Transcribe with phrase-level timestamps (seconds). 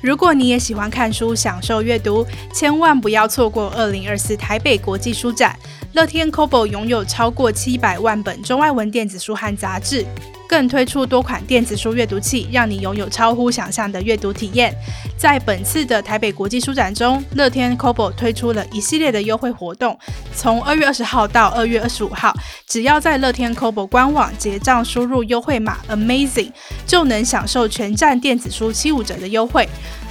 [0.00, 5.54] 如果你也喜欢看书、享受阅读，千万不要错过二零二四台北国际书展。
[5.92, 10.06] 乐天 Kobo 拥有超过七百万本中外文电子书和杂志，
[10.48, 14.72] 更推出多款电子书阅读器，让你拥有超乎想象的阅读体验。
[15.18, 19.98] 在本次的台北国际书展中，乐天 Kobo 推出了一系列的优惠活动，
[20.32, 22.32] 从二月二十号到二月二十五号，
[22.68, 26.52] 只要在乐天 Kobo 官网结账，输入优惠码 Amazing，
[26.86, 29.68] 就能享受全站电子书七五折的优惠。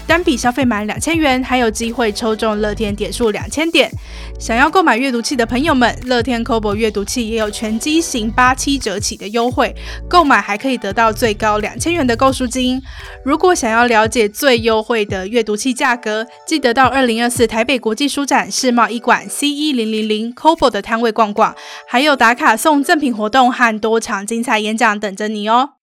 [0.09, 3.91] 单笔消费满两千元，还有机会抽中乐天点数两千点。
[4.39, 9.71] 想要购买阅读器的朋友们，乐天 Kobo 阅读器也有全机型八七折起的优惠，
[10.09, 12.81] 购买还可以得到最高两千元的购书金。
[13.23, 21.55] 如果想要了解最优惠的阅读器价格，记得到二零二四台北国际书展世贸一馆 C 一零零零 Kobo 的摊位逛逛，
[21.87, 25.78] 还有打卡送赠品活动和多场精彩演讲等着你哦。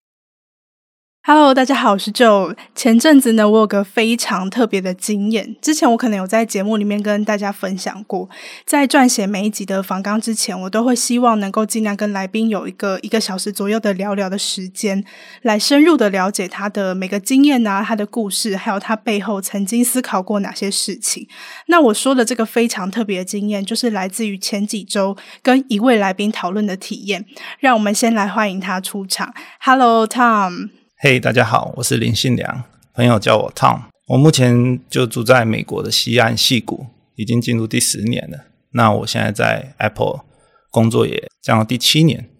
[1.28, 2.56] Hello，大家好，我是 Joe。
[2.72, 5.56] 前阵子呢，我有个非常特别的经验。
[5.60, 8.30] 之前我可能有在节目里面跟大家分享过，
[8.64, 15.04] 在撰写每一集的访纲之前，我都会希望能够尽量跟来宾有一个一个小时左右的聊聊的时间，
[15.42, 21.26] 来深入的了解他的每个经验啊，他的故事，还有他背后曾经思考过哪些事情。
[21.66, 27.26] 那我说的这个非常特别的经验，就是来自于前几周跟一位来宾讨论的体验。
[27.58, 29.34] 让我们先来欢迎他出场。
[29.58, 30.85] Hello，Tom。
[30.98, 32.62] 嘿大家好，我是林信良，
[32.94, 33.82] 朋友叫我 Tom。
[34.06, 38.46] 我目前就住在美国的西岸戏谷，已经进入第十年了。
[38.70, 40.20] 那我现在在 Apple
[40.70, 42.30] 工作也将近第七年，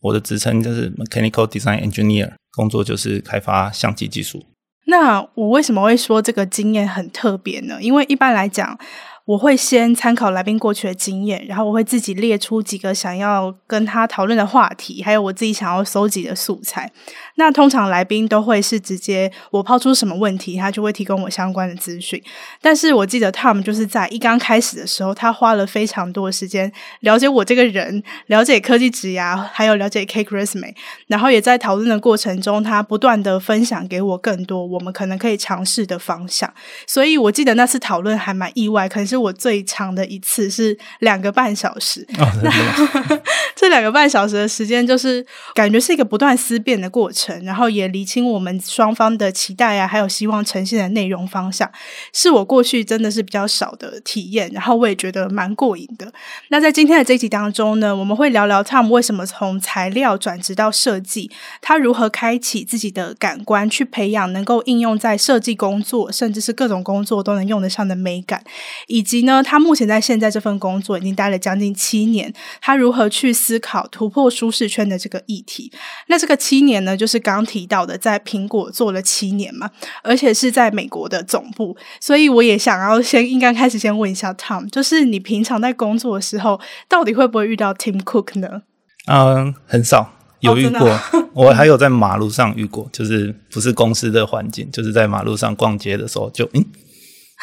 [0.00, 4.46] 我的职称就是 Mechanical Design Engineer，工作就是开发相机技术。
[4.86, 7.82] 那我为什么会说这个经验很特别呢？
[7.82, 8.78] 因为一般来讲，
[9.26, 16.92] 我会先参考来宾过去的经验，然后我会自己列出几个想要跟他讨论的话题，还有我自己想要搜集的素材。
[17.36, 22.22] 那通常来宾都会是直接我抛出什么问题，他就会提供我相关的资讯。
[22.60, 30.74] 但是我记得 Tom 就是在一刚开始的时候，他花了非常多的时间了解我这个人，了解科技职涯，还有了解 Cake Resume，
[31.06, 36.52] 然后也在讨论的过程中，他不断的分享给我更多我们可能可以尝试的方向。
[36.86, 39.13] 所以我记得那次讨论还蛮意外，可能是。
[39.14, 42.50] 是我最长的一次是两个半小时，哦、那
[43.54, 51.70] 这两个半小时的时间就是感觉是一个不断思辨的过程，然后也厘清我们双方的期待啊，还有希望呈现的内容方向，
[52.12, 56.12] 是我过去真的是比较少的体验，然后我也觉得蛮过瘾的。
[56.48, 68.42] 那在今天的这一集当中呢，我们会聊聊 Tom 为什么从材料转职到设计，他如何开启自己的感官，去培养能够应用在设计工作，甚至是各种工作都能用得上的美感，
[68.88, 75.70] 以以及呢，他目前在现在这份工作已经待了将近七年，他如何去思考突破舒适圈的这个议题？
[76.08, 79.70] 那这个七年呢，就是刚提到的，在苹果做了七年嘛，
[80.02, 81.76] 而且是在美国的总部。
[82.00, 88.62] 所以我也想要先应该开始先问一下 Tom，就是你平常在工作的时候，到底会不会遇到 Tim Cook 呢？
[89.06, 96.64] 嗯，很少有遇过，哦、我还有在马路上遇过，就是不是公司的环境，就是在马路上逛街的时候就嗯。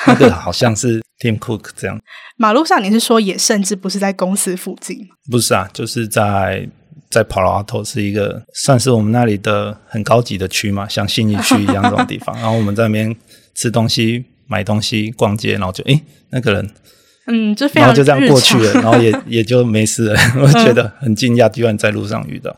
[0.08, 2.00] 那个好像是 Tim Cook 这样。
[2.36, 5.08] 马路上你是说也甚至不是在公司附近？
[5.30, 6.68] 不是啊，就是在
[7.10, 12.36] 在 Palo Alto 是一个算是我们那里的很高级的区嘛，像信义区一样这种地方。
[12.42, 13.16] 然后我们在那边
[13.54, 16.02] 吃东西、买东西、逛街，然后就诶
[16.32, 16.70] 那个人，
[17.28, 20.20] 嗯，就非常然后就这样过去了，然后也 也就没事了。
[20.42, 22.56] 我觉得很惊讶，居然在路上遇到。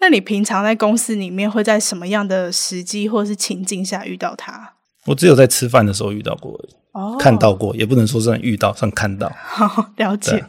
[0.00, 4.74] 那你平常在公司里面会在什么样的时机或者是情境下遇到他？
[5.06, 6.83] 我只有在吃饭的时候遇到过而已。
[6.94, 9.30] 哦，看到过，也不能说算遇到，算看到。
[9.36, 10.44] 好，了解。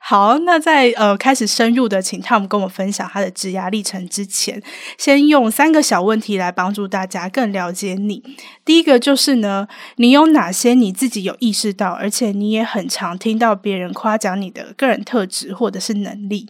[0.00, 4.62] 好，那在呃开始深入的请 Tom 跟我分享他的职涯历程之前，
[4.96, 8.22] 先用三个小问题来帮助大家更了解你。
[8.64, 9.66] 第一个就是呢，
[9.96, 16.48] 你有哪些你自己有意识到，而且你也很常听到别人夸奖你的个人特质或者是能力？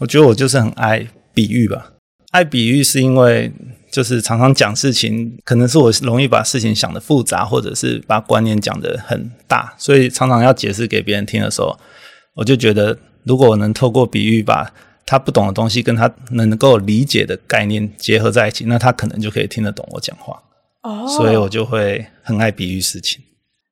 [0.00, 1.94] 我觉得我就是很爱比喻吧，
[2.32, 3.52] 爱比喻是因为。
[3.92, 11.78] 就是常常讲事情，可能是我容易把事情想得复杂，或者是把观念讲得很大，所以常常要解释给别人听的时候，
[12.34, 14.72] 我就觉得，如果我能透过比喻把
[15.04, 20.42] 他不懂的东西跟他能够理解的概念结合在一起，那他可能就可以听得懂我讲话。
[20.84, 23.22] 哦，所以我就会很爱比喻事情。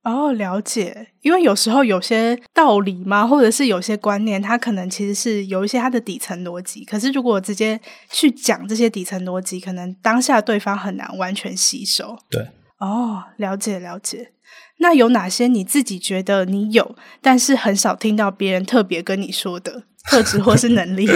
[0.02, 1.08] 哦，了解。
[1.23, 6.85] 因为有时候有些道理嘛，或者是有些观念，它可能其实是有一些它的底层逻辑。
[6.85, 7.79] 可是如果直接
[8.11, 12.17] 去讲这些底层逻辑，可能当下对方很难完全吸收。
[12.31, 12.49] 对。
[12.79, 14.32] 哦，了解了解。
[14.79, 21.06] 那有哪些你自己觉得你有，但是很少听到别人特别跟你说的特质或是能力？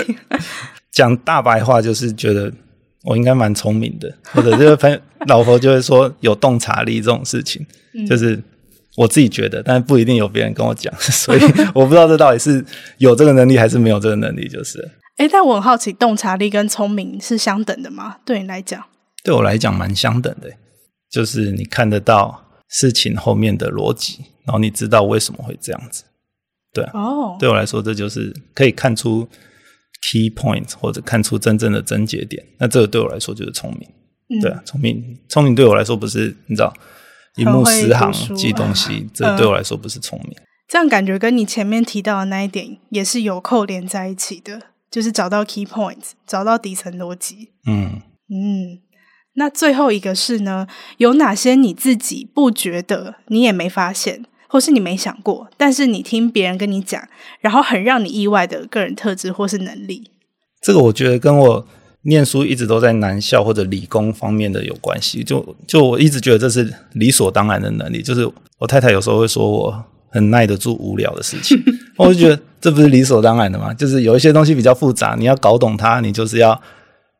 [0.93, 2.53] 讲大白话就是觉得
[3.05, 8.41] 我应该蛮聪明的，或者这个朋友老婆就会说有洞察力这种事情，嗯、就是
[8.97, 11.41] 我自己觉得，但不一定有别人跟我讲， 所以
[11.75, 12.65] 我不知道这到底是
[12.99, 14.81] 有这个能力还是没有这个能力，就是。
[15.17, 18.17] 哎、欸，但我很好奇，洞察力跟聪明是相等的吗？
[18.25, 18.85] 对你来讲？
[19.23, 20.51] 对我来讲蛮相等的，
[21.11, 26.05] 就是你看得到事情后面的逻辑，然后你知道为什么会这样子。
[26.73, 29.29] 对啊哦，对我来说，这就是可以看出。
[30.07, 33.89] Key point 或者看出真正的症结点，那这个对我来说就是聪明。
[34.29, 36.71] 嗯、对啊，聪明，聪明对我来说不是你知道
[37.37, 40.43] 一目十行记东西， 啊、这对我来说不是聪明、呃。
[40.69, 44.61] 这样感觉跟你前面提到的那一点也是有扣连在一起的，
[44.91, 47.51] 就是找到 key points，找到底层逻辑。
[47.67, 48.01] 嗯
[48.31, 48.81] 嗯，
[49.35, 50.67] 那最后一个是呢，
[50.97, 54.25] 有哪些你自己不觉得，你也没发现？
[54.49, 57.07] 或是你没想过，但是你听别人跟你讲，
[57.41, 60.11] 然后很让你意外的个人特质或是能力。
[60.63, 61.69] 这个我觉得跟我
[62.05, 65.23] 念书一直都在男校或者理工方面的有关系。
[65.23, 68.03] 就就我一直觉得这是理所当然的能力。
[68.03, 71.59] 就是我太太有时候会说我很耐得住无聊的事情，
[71.97, 73.75] 我就觉得这不是理所当然的吗？
[73.75, 76.61] 就是有一些东西比较复杂，你要搞懂它，你就是要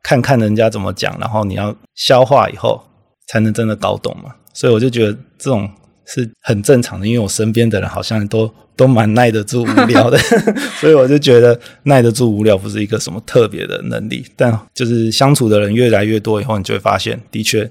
[0.01, 2.81] 看看人家怎么讲，然后你要消化以后
[3.27, 4.35] 才能真的搞懂嘛。
[4.53, 5.69] 所以我就觉得这种。
[6.07, 10.17] 是很正常的，因为我身边的人好像都都蛮耐得住无聊的，
[10.79, 14.25] 所以我就觉得耐得住无聊不是一个什么特别的能力。
[14.35, 17.69] 但就是相处的人越来越多以后，你就会发现，的确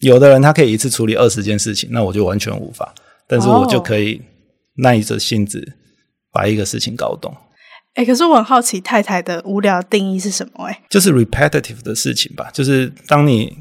[0.00, 2.94] 有的人他可以一次处理二十件事情，那我就完全无法。
[3.28, 4.22] 但是我就可以
[4.76, 5.72] 耐着性子
[6.32, 7.34] 把一个事情搞懂。
[7.94, 10.66] 哎、欸，可是我很好奇，太太的无聊定义是什么？
[10.66, 13.56] 哎，就是 repetitive 的事情吧，就是当你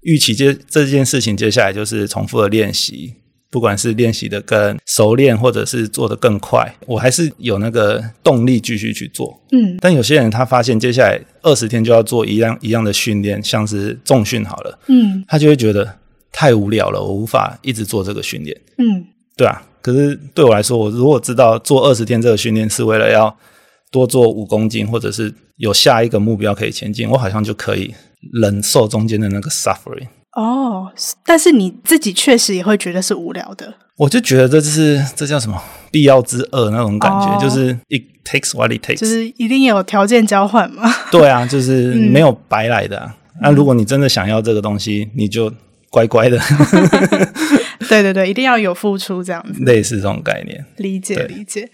[0.00, 3.14] 预期接这件事情，接下来就是重复的练习。
[3.54, 9.40] 不管是练习的更熟练，或者是做的更快，我还是有那个动力继续去做。
[9.52, 15.88] 嗯，但有些人他发现接下来二十天就要做一样一样的训练，像是重训好了，嗯，他就会觉得
[16.32, 18.60] 太无聊了，我无法一直做这个训练。
[18.78, 19.04] 嗯，
[19.36, 19.62] 对啊。
[19.80, 23.32] 可是对我来说，我如果知道做二十天这个训练是为了要
[23.92, 27.94] 多做五公斤，或者是有下一个目标可以前进，我好像就可以
[28.32, 30.08] 忍受中间的那个 suffering。
[30.34, 30.92] 哦，
[31.24, 33.74] 但是你自己确实也会觉得是无聊的。
[33.96, 40.92] 我就觉得这是这叫什么必要之恶那种感觉，哦、就是 it takes what it takes，就是一定有条件交换嘛。
[41.12, 43.14] 对啊，就是没有白来的、啊。
[43.40, 45.52] 那、嗯啊、如果你真的想要这个东西，你就
[45.94, 46.36] 乖乖的。
[47.88, 50.64] 对对对，一定要有付出这样子，类似这种概念。
[50.78, 51.70] 理解理解。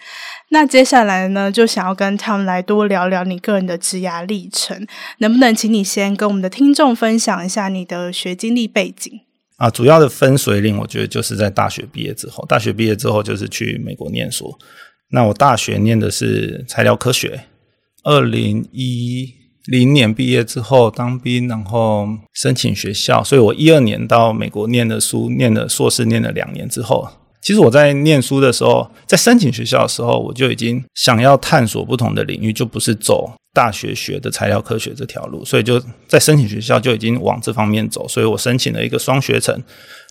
[0.51, 4.87] 那接下来呢，就想要跟 Tom 来多聊聊你个人的职涯历程，
[5.19, 9.21] 能不能请你先跟我们的听众分享一下你的学经历背景？
[9.57, 12.45] 啊，主要的分水岭，我觉得就是在大学毕业之后。
[12.47, 14.55] 大学毕业之后就是去美国念书。
[15.13, 17.45] 那我大学念的是材料科学，
[18.03, 19.33] 二零一
[19.67, 27.07] 零年毕业之后当兵，然后申请学校，所以我一二年到美国念的书，念了硕士，念了两年之后，
[27.41, 39.63] 其实我在念书的时候，在申请学校的时候，我就已经想要探索不同的领域，就不是走大学学的材料科学这条路，所以就在申请学校就已经往这方面走，所以我申请了一个双学程。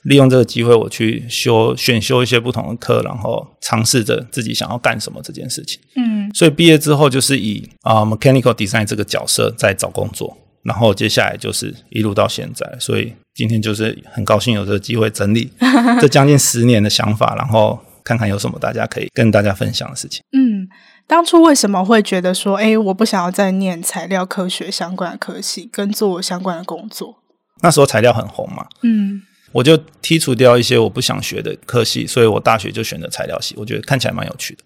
[0.03, 5.77] 利用这个机会，我去修选修一些不同的课，然后尝试着自己想要干什么这件事情。
[5.97, 12.65] 嗯，所以毕业之后就是以啊、uh, mechanical design 这个角色在找工作，然后接下来就是一路到现在。
[12.79, 15.49] 所以今天就是很高兴有这个机会整理
[16.01, 20.21] 这将近十年的想法，然后看看有什么大家可以跟大家分享的事情。
[20.33, 20.67] 嗯，
[21.07, 27.15] 当初为什么会觉得说，哎，我不想要再念材料科学相关的科系，跟做相关的工作？
[27.61, 28.67] 那时候材料很红嘛。
[28.81, 29.21] 嗯。
[29.53, 33.55] 我就剔除掉一些我不想学的科系，所以我大学就选择材料系。
[33.57, 34.63] 我觉得看起来蛮有趣的。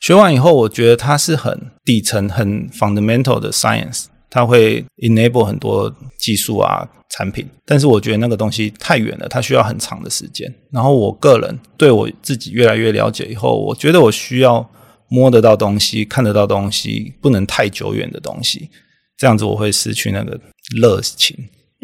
[0.00, 7.46] 学完以后，我觉得它是很底层、很 fundamental 的 science，它会 enable 很多技术啊、产品。
[7.66, 10.50] 但是我觉得那个东西太远了，它需要很长的时间。
[10.72, 14.70] 然后我个人对我自己越来越了解以后，我觉得我需要
[15.08, 18.70] 摸得到东西、看得到东西，不能太久远的东西。
[19.18, 20.40] 这样子我会失去那个
[20.80, 21.36] 热情。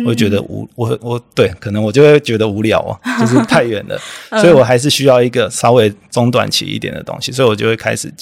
[0.05, 3.99] 我会觉得无我我对，可能我就会觉得无聊哦，就是太远了，
[4.29, 8.13] 所以我还是需要一个稍微中短期一点的东西，所以我就会开始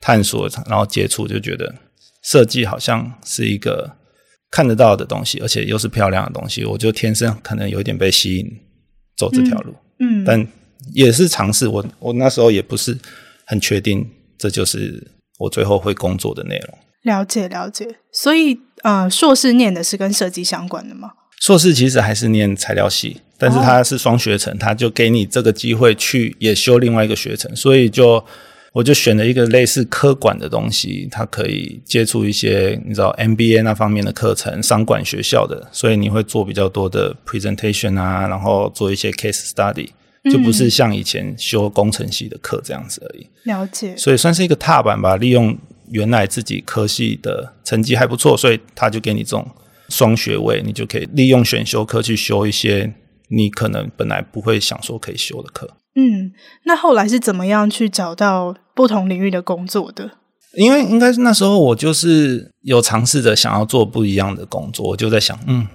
[0.00, 1.74] 探索，然后接触，就觉得
[2.22, 3.96] 设计好像是一个
[4.50, 8.46] 看得到的东西，而且又是漂亮的东西，我就天生可能有点被吸引
[9.16, 10.46] 走这条路，嗯，但
[10.92, 12.98] 也是尝试，我我那时候也不是
[13.46, 14.08] 很确定
[14.38, 16.78] 这就是我最后会工作的内容。
[17.02, 18.60] 了解了解，所以。
[18.82, 21.10] 呃，硕士念的是跟设计相关的吗？
[21.38, 28.24] 硕士其实还是念材料系，但是它是双学程，它就给你这个机会去也修另外一个学程，所以就
[28.72, 39.88] 我就选了一个类似科管的东西，它可以接触一些你知道 MBA 那方面的课程，商管学校的，所以你会做比较多的 presentation 啊，然后做一些 case study，
[40.30, 43.26] 就不是像以前修工程系的课这样子而已。
[43.44, 45.58] 了解，所以算是一个踏板吧，利用
[45.90, 49.44] 原来自己科系的成绩还不错，所以他就给你这种
[49.88, 52.94] 双学位，你就可以利用选修课去修一些
[53.26, 55.68] 你可能本来不会想说可以修的课。
[55.96, 56.32] 嗯，
[56.64, 60.10] 那后来是怎么样去找到不同领域的工作的？
[60.56, 65.66] 因为应该是那时候我就是有尝试着想要做不一样的工作，我就在想，嗯，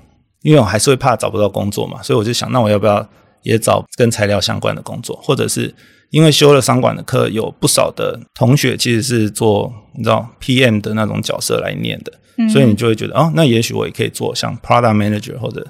[0.41, 3.07] 因为我还是会怕找不到工作嘛，所以我就想，那我要不要
[3.43, 5.15] 也找跟材料相关的工作？
[5.21, 5.73] 或者是
[6.11, 15.67] 因为修了商管的课，有不少的同学其实是做你知道 PM 的那种角色来念的，嗯，所以你就会觉得，哦，那也许我也可以做像 Product Manager 或者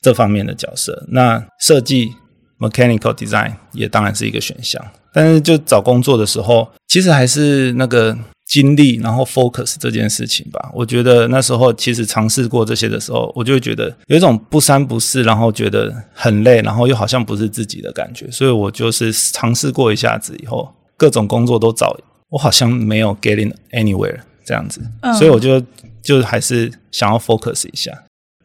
[0.00, 1.06] 这方面的角色。
[1.10, 2.14] 那设计。
[2.60, 4.80] Mechanical design 也当然是一个选项，
[5.12, 10.70] 但是就找工作的时候，其实还是那个精力，然后 focus 这件事情吧。
[10.74, 18.30] 我觉得那时候其实尝试过这些的时候，我就会觉得有一种不三不四，然后觉得很累，然后又好像不是自己的感觉。
[18.30, 21.96] 所以我就是尝试过一下子以后，各种工作都找，
[22.28, 24.82] 我好像没有 getting anywhere 这样子，
[25.18, 25.62] 所以我就
[26.02, 27.90] 就还是想要 focus 一下。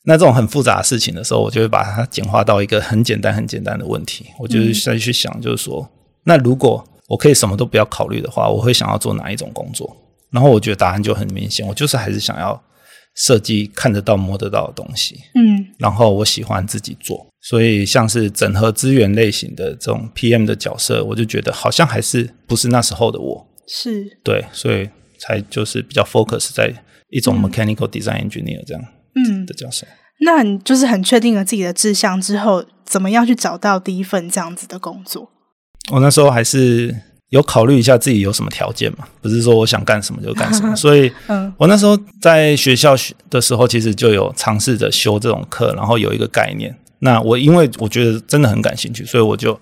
[0.06, 4.28] 那这种很复杂的事情的时候，我就会把它简化到一个很简单、很简单的问题。
[4.40, 5.90] 我就是再去想，就是说，嗯，
[6.26, 9.96] 那如果我可以什么都不要考虑的话，我会想要做哪一种工作？
[10.32, 12.62] 然后我觉得答案就很明显，我就是还是想要
[13.16, 15.16] 设计看得到、摸得到的东西。
[15.34, 23.48] 嗯，然后我喜欢自己做，所以像是整合资源类型的这种 PM 的角色，我就觉得好像还是不是那时候的我。
[23.68, 26.72] 是，对，所以才就是比较 focus 在
[27.10, 28.82] 一种 mechanical design engineer 这样。
[28.84, 28.88] 嗯
[29.46, 29.86] 的角色，
[30.22, 35.30] 那你就是很确定了自己的志向之后，怎么样去找到第一份这样子的工作？
[35.92, 36.96] 我那时候还是
[37.30, 40.74] 有考虑一下自己有什么条件嘛，不是说我想干什么就干什么。
[40.78, 42.96] 所以，嗯，我那时候在学校
[43.30, 46.76] 的时候，其实就有尝试着修这种课，然后有一个概念。
[47.00, 49.60] 那我因为我觉得真的很感兴趣，所以我就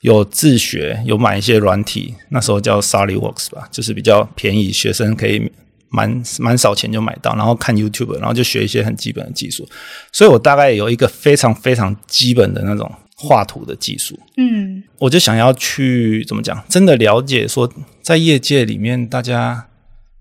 [0.00, 5.50] 有自学，有买一些软体，那时候叫 SolidWorks 吧，就是比较便宜，学生可以。
[5.94, 9.68] 蛮蛮少钱就买到，然后看 YouTube，然后就学一些很基本的技术，
[10.12, 14.18] 所以我大概有一个非常非常基本的那种画图的技术。
[14.36, 17.72] 嗯，我就想要去怎么讲，真的了解说，
[18.02, 19.68] 在业界里面大家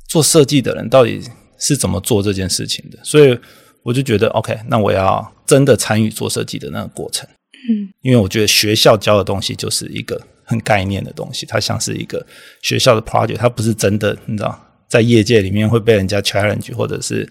[0.07, 1.19] 做设计的人到底
[1.57, 3.35] 是怎么做这件事情的，所以
[3.81, 7.27] 我就觉得 OK，那我要真的参与做设计的那个过程。
[7.67, 12.23] 嗯，因为我觉得学校教的东西就是一个很概念的东西，它像是一个
[12.61, 14.62] 学校的 project，它不是真的，你知道。
[14.93, 17.27] 在业界里面会被人家 challenge，或者是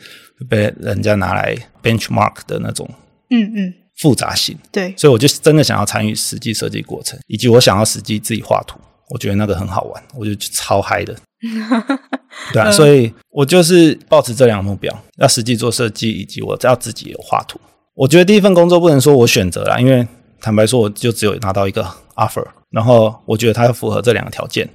[0.48, 2.90] 被人家拿来 benchmark 的那种，
[3.30, 4.58] 嗯嗯，复杂性。
[4.72, 11.16] 对，所以我就真的想要参与实际设计过程，以及我想要实际自己画图，我觉得那个很好玩，我就超嗨的。
[12.52, 17.60] 对啊，所以我就是保持这两个目标，要实际做设计，以及我要自己有画图。
[17.94, 20.04] 我觉得第一份工作不能说我选择啦，因为
[20.40, 24.68] 坦白说，我就只有拿到一个 offer，然后我觉得它要符合这两个条件，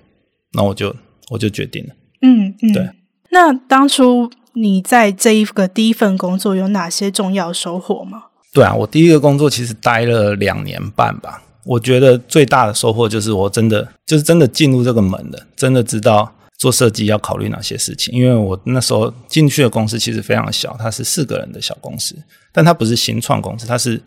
[0.54, 0.96] 那我就
[1.30, 1.94] 我就决定了。
[2.22, 2.90] 嗯嗯，对。
[3.30, 8.24] 那当初你在这一个第一份工作有哪些重要收获吗？
[8.54, 11.44] 对啊，我第一个工作其实待了两年半吧。
[11.64, 18.18] 我觉得最大的收获就是我真的就是真的进入这个门了，真的知道做设计要考虑哪些事情。
[18.18, 22.16] 因为我那时候进去的公司其实非常小，它是四个人的小公司，
[22.54, 24.02] 但它不是新创公司，它是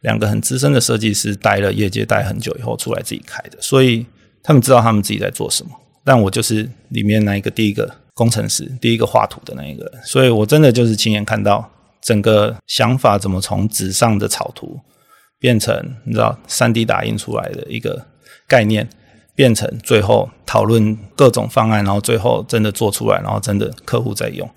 [0.00, 4.06] 两个很资深的设计师待了业界待很久以后出来自己开的，所以
[4.42, 5.70] 他们知道他们自己在做什么。
[6.04, 11.70] 但我就是里面那一个第一个工程师，第一个画图的那一个，所以我真的就是亲眼看到
[12.02, 14.80] 整个想法怎么从纸上的草图
[15.38, 18.06] 变成你知道三 D 打印出来的一个
[18.46, 18.88] 概念，
[19.34, 24.48] 变成最后讨论各种方案，然后最后真的做出来，然后真的客户在用。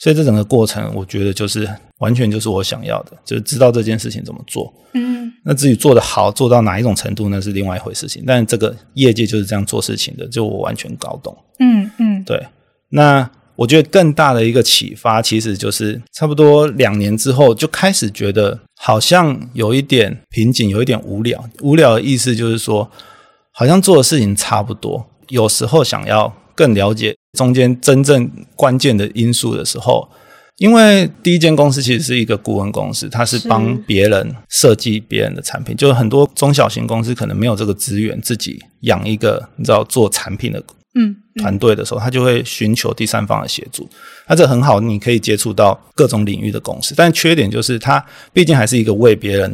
[0.00, 4.72] 所以这整个过程，我觉得就是完全就是我想要的，就是知道这件事情怎么做。
[4.94, 8.24] 嗯，那至于做得好，做到哪一种程度，那是另外一回事情。
[8.26, 11.36] 但这个业界就是这样做事情的，就我完全搞懂。
[11.58, 12.42] 嗯嗯，对。
[12.88, 21.44] 那我觉得更大的一个启发，其实就是差不多两年之后，就开始觉得好像有一点瓶颈，有一点无聊。
[21.60, 22.90] 无聊的意思就是说，
[23.52, 27.16] 好像做的事情差不多，有时候想要更了解。
[27.38, 30.06] 中间真正关键的因素的时候，
[30.58, 40.62] 因为第一间公司其实是一个顾问公司，它是帮别人设计别人的产品，就是很多中小型公司可能没有这个资源自己养一个你知道做产品的
[40.96, 43.88] 嗯团队的时候，他就会寻求第三方的协助。
[44.28, 49.50] 那这很好，你可以接触到各种领域的公司，但缺点就是它毕竟还是一个为别人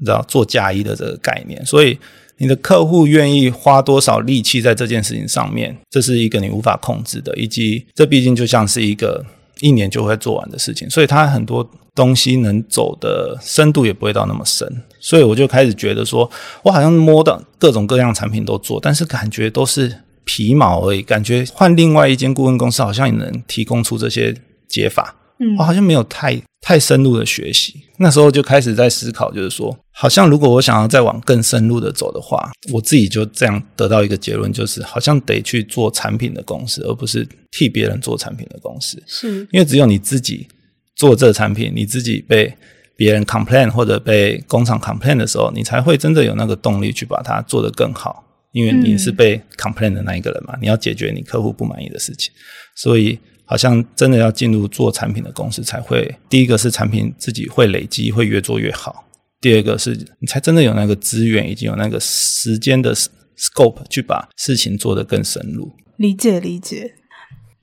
[0.00, 1.98] 你知道做嫁衣的这个概念，所以。
[2.40, 9.22] 你的客户愿意花多少力气在这件事情上面，这是一个你无法控制的，以及这毕竟就像是一个
[9.60, 14.66] 一年就会做完的事情，所以它很多东西能走的深度也不会到那么深。
[14.98, 16.30] 所以我就开始觉得说，
[16.62, 19.94] 我好像摸到各种各样产品都做，但是感觉都是
[20.24, 24.34] 皮毛而已，感觉换另外一间顾问公司好像也能提供出这些
[24.66, 25.14] 解法。
[25.38, 27.74] 嗯，我好像没有太太深入的学习。
[27.98, 39.02] 那时候就开始在思考，就是说，好像如果我想要再往更深入的走的话，我自己就这样得到一个结论，就是好像得去做产品的公司，而不是替别人做产品的公司。
[39.06, 40.48] 是，因为只有你自己
[40.96, 42.54] 做这个产品，你自己被
[42.96, 48.24] 别人 complain 或者被工厂 complain 的时候，你才会真的有那个动力去把它做得更好。
[48.52, 52.32] 因为你是被 complain 的那一个人嘛，你要解决你客户不满意的事情，
[52.76, 53.18] 所以。
[53.50, 58.92] 好像真的要进入做产品的公司才会，第一个是产品自己会累积，会越做越好；
[59.40, 59.90] 第二个是
[60.20, 65.72] 你才真的有那个资源，以及有那个时间的 scope 去把事情做得更深入。
[65.96, 66.94] 理解理解。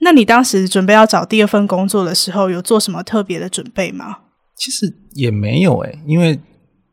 [0.02, 4.18] 那你当时准备要找第二份工作的时候，有做什么特别的准备吗？
[4.58, 6.38] 其实也没有诶、欸，因为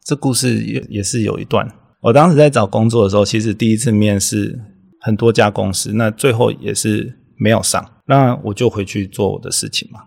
[0.05, 1.69] 这故事也也是有一段。
[2.01, 4.57] 我当时在找工作的时候，其实第一次面试
[5.01, 7.85] 很多家公司，那最后也是没有上。
[8.07, 10.01] 那我就回去做我的事情嘛。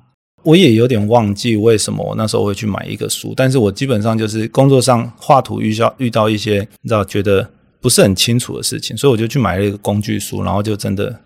[0.44, 7.50] 我也有点忘记为什么我那时候会去买一个书，但是我基本上就是工作上画图遇到遇到一些你知道觉得
[7.82, 11.20] 不是很清楚的事情，所以我就去买了一个工具书，然后就真的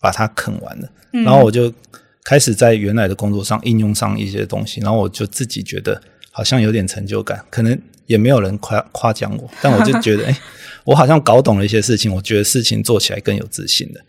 [0.00, 0.88] 把它啃完了。
[1.12, 1.72] 然后我就
[2.24, 6.00] 开始在原来的工作上应用上一些东西，然后我就自己觉得
[6.32, 10.36] 好像有点成就感，可能也没有人夸夸奖我，但我就觉得 哎，
[10.84, 14.00] 我好像搞懂了一些事情，我觉得事情做起来更有自信的。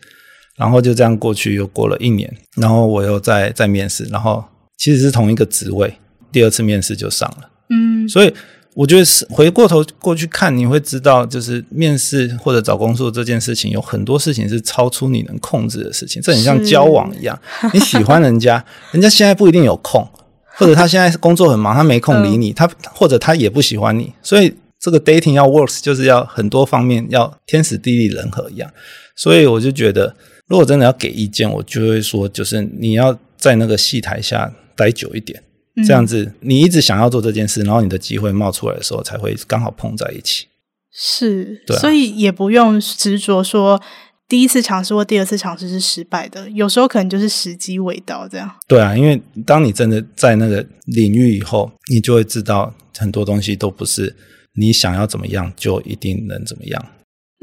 [0.56, 4.42] 然后就这样过去，又过了一年，然后我又再再面试，然后
[4.78, 5.94] 其实是同一个职位，
[6.32, 7.50] 第二次面试就上了。
[7.68, 8.32] 嗯，所以
[8.74, 16.22] 我觉得是回过头过去看，你会知道，就是面试或者找工作这件事情，有很多事情是超出你能控制的事情。
[16.22, 17.38] 这很像交往一样，
[17.74, 20.08] 你喜欢人家，人家现在不一定有空，
[20.56, 28.70] 或者他现在工作很忙，他没空理你，他或者他也不喜欢你，所以这个 dating 要 works，就是要很多方面要天时地利人和一样。
[29.14, 30.16] 所以我就觉得。
[30.48, 35.42] 如果真的要给意见，我就会说，就是你要在那个戏台下待久一点，
[35.76, 40.46] 嗯、这样子你一直想要做这件事，然后你的机会冒出来的时候，才会刚好碰在一起。
[40.92, 43.82] 是，所以也不用执着说
[44.28, 48.50] 第一次尝试或第二次尝试是失败的，有时候可能就是时机未到这样。
[48.66, 54.16] 对啊，因为当你真的在那个领域以后，你就会知道很多东西都不是
[54.54, 56.86] 你想要怎么样就一定能怎么样。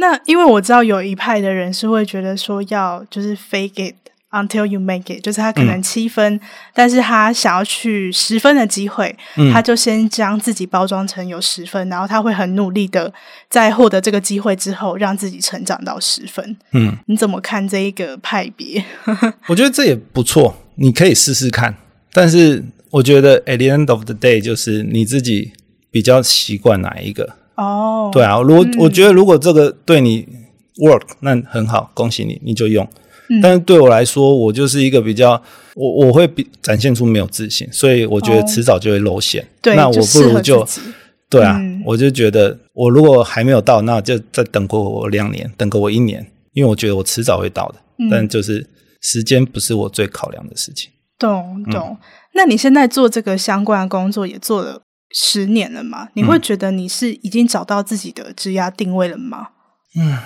[0.04, 3.96] 那因为我知道有一派的人是会觉得说要就是 fake it
[4.32, 6.40] until you make it，就是他可能七分，嗯、
[6.74, 13.14] 但是他想要去十分的机会，嗯、他就先将自己包装成有十分，然后他会很努力的
[13.50, 16.58] 在获得这个机会之后，让自己成长到十分。
[16.74, 18.84] 嗯，你怎么看这一个派别？
[19.48, 21.78] 我觉得这也不错，你可以试试看。
[22.12, 25.54] 但是我觉得 at the end of the day，就是你自己
[25.90, 27.38] 比较习惯哪一个。
[27.56, 30.28] 哦，对啊，如果、嗯、我觉得如果这个对你
[30.78, 32.88] work，那很好，恭喜你，你就用。
[33.30, 35.42] 嗯、但是对我来说，我就是一个比较，
[35.76, 39.48] 我我会比展现出没有自信，所以我觉得迟早就会露馅。
[39.62, 40.68] 对、哦，那我不如就，就
[41.30, 47.76] 对啊，嗯、我就觉得我如果还没有到，那就再等过我两年，等过我一年，因为我觉得我迟早会到的。
[48.00, 48.68] 嗯、但就是
[49.02, 50.92] 时间不是我最考量的事情。
[51.18, 51.90] 懂懂。
[51.92, 51.98] 嗯、
[52.34, 54.82] 那你现在做这个相关的工作也做了。
[55.14, 56.10] 十年了吗？
[56.16, 59.50] 你会觉得你是已经找到自己的职业定位了吗？
[59.96, 60.18] 嗯，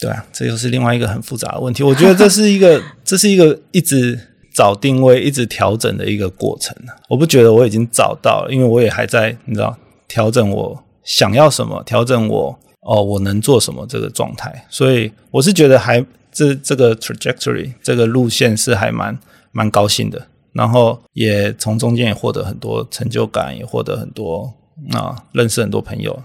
[0.00, 1.82] 对啊，这又是另外一个很复杂的问题。
[1.82, 4.18] 我觉得这是一个， 这是一个一直
[4.54, 6.76] 找定位、一直调整的一个过程。
[7.08, 14.66] 我不觉得我已经找到了，因为我也还在，你知道，调整我想要什么，调整我哦，我能做什么这个状态。
[14.70, 19.18] 所以我是觉得还这这个 trajectory 这个路线是还蛮
[19.50, 20.28] 蛮高兴的。
[20.52, 24.52] 然后也从中间也获得很多成就感，也获得很多
[24.92, 26.22] 啊，认识很多朋友，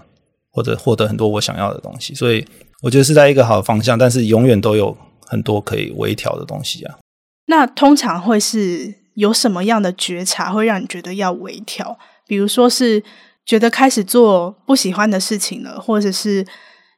[0.50, 2.14] 或者获得很多我想要的东西。
[2.14, 2.44] 所以
[2.82, 6.98] 我觉得是在一个好的方向，但是永远都有很多可以微调的东西啊。
[7.46, 11.98] 那通常会是有什么样的觉察会让你觉得要微调？
[12.26, 13.02] 比如说是
[13.46, 16.46] 觉得开始做不喜欢的事情了，或者是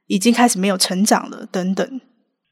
[0.09, 2.01] 已经开始没有成长了等等。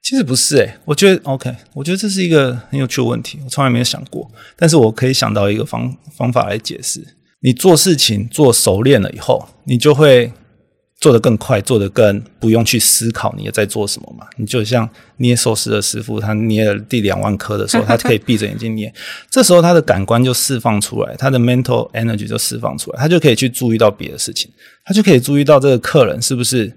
[0.09, 4.27] 其实不是诶、欸，我觉得 OK，我觉得这是一个很有趣的问题，我从来没有想过。
[4.57, 7.05] 但是我可以想到一个方方法来解释：
[7.41, 10.33] 你做事情做熟练了以后，你就会
[10.99, 14.27] 做得更快，做得更不用去思考你在做什么嘛。
[14.39, 18.91] 你就像捏寿司的师傅，他捏了第两万颗的时候， 他可以闭着眼睛捏，
[19.31, 24.51] 这时候他的感官就释放出来，他的 mental energy 就释放出来，他就可以去注意到别的事情，
[24.87, 26.75] 他就可以注意到这个客人是不是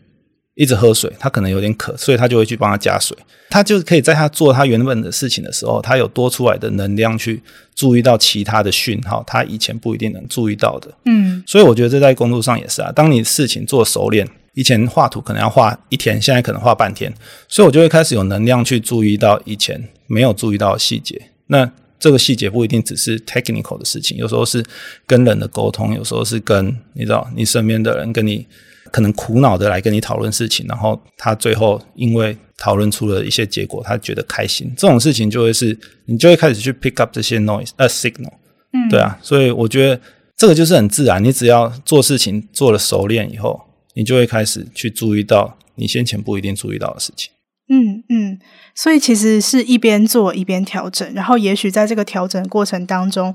[0.56, 3.18] 一直喝水，他可能有点渴，所以他就会去帮他加水。
[3.50, 7.42] 他就可以在他做他原本的事情的时候，他有多出来的能量去
[7.74, 10.94] 注意到其他的讯号，他以前不一定能注意到的。
[11.06, 12.92] 嗯，所以我觉得这在工作上也是啊。
[12.92, 17.14] 当你事情做熟练，以前画图可能要画一天，现在可能画半天，
[17.48, 21.22] 所以我就会开始有能量去注意到以前没有注意到的细节。
[21.48, 24.64] 那这个细节不一定只是 technical 的事情，有时候是
[25.08, 28.46] 跟人的沟通，有时候是跟你知道你身边的人跟你。
[28.91, 34.71] 可能苦恼的来跟你讨论事情，然后他最后因为讨论出了一些结果，他觉得开心。
[34.77, 38.34] 这种事情就会是你就会开始去 pick up 这些 noise，呃，signal，
[38.73, 39.17] 嗯，对啊。
[39.21, 39.99] 所以我觉得
[40.36, 41.23] 这个就是很自然。
[41.23, 43.60] 你只要做事情做了熟练以后，
[43.95, 47.32] 你就会开始去注意到你先前不一定注意到的事情。
[47.69, 48.39] 嗯嗯，
[48.75, 53.34] 所以其实是一边做一边调整，然后也许在这个调整过程当中。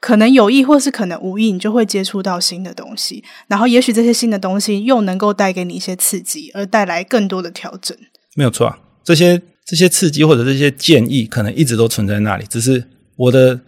[0.00, 7.96] 可能有意或是可能无意，你就会接触到新的东西，然后也许这些新的东西又能够带给你一些刺激，而带来更多的调整。
[8.36, 12.84] 没有错啊，这些这些刺激或者这些建议，可能一直都存在那里，只是
[13.16, 13.60] 我的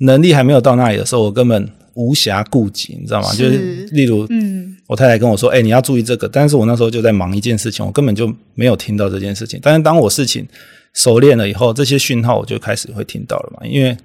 [0.00, 3.32] 能力还没有到那里的时候，我根本无暇顾及，你知道吗？
[3.32, 9.58] 是就是例如，嗯，我太太跟我说：“哎，你要注意这个。”但是我那时候就在忙一件事情，我根本就没有听到这件事情。
[9.62, 10.46] 但是当我事情
[10.92, 13.96] 熟练了以后，这些讯号我就开始会听到了嘛，因为。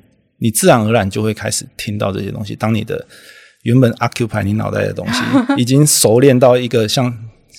[0.43, 2.53] 你自然而然就会开始听到这些东西。
[2.53, 3.07] 当你的
[3.61, 5.21] 原本 occupy 你脑袋的东西
[5.57, 7.11] 已经熟练到一个像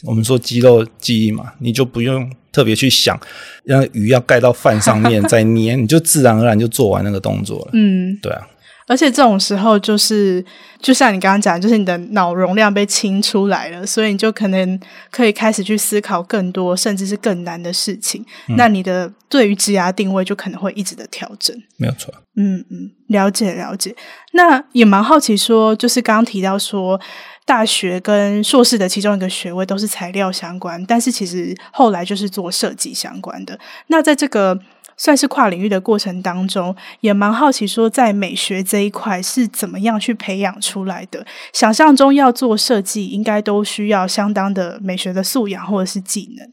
[0.02, 3.18] 我们说肌肉记忆嘛，你就不用特别去想
[3.64, 7.70] 让鱼要盖到饭上面 再捏，你就自然而然就做完那个动作了。
[7.72, 8.46] 嗯，对啊。
[8.86, 10.44] 而且这种时候，就是
[10.80, 14.78] 就像你刚刚讲，就是你的脑容量被清出来了，所以你就可能
[15.10, 18.24] 可以开始去思考更多，甚至是更难的事情。
[18.48, 21.56] 嗯、那你的对于职涯定位就可能会一直的调整。
[21.78, 22.12] 没有错。
[22.36, 23.94] 嗯嗯，了解了解。
[24.32, 27.00] 那也蛮好奇说，就是刚刚提到说，
[27.46, 33.58] 大学跟硕士的其中一个学位都是材料相关，但是其实后来就是做设计相关的。
[33.86, 34.58] 那在这个
[34.96, 41.26] 算是跨领域的过程当中，也蛮好奇说，在美学这一块是怎么样去培养出来的？
[41.52, 46.48] 想象中要做设计，应该都需要相当的美学的素养或者是技能。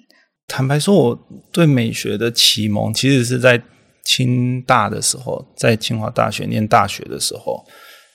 [0.47, 3.61] 坦白说，我对美学的启蒙其实是在
[4.03, 7.65] 清大的时候，在清华大学念大学的时候，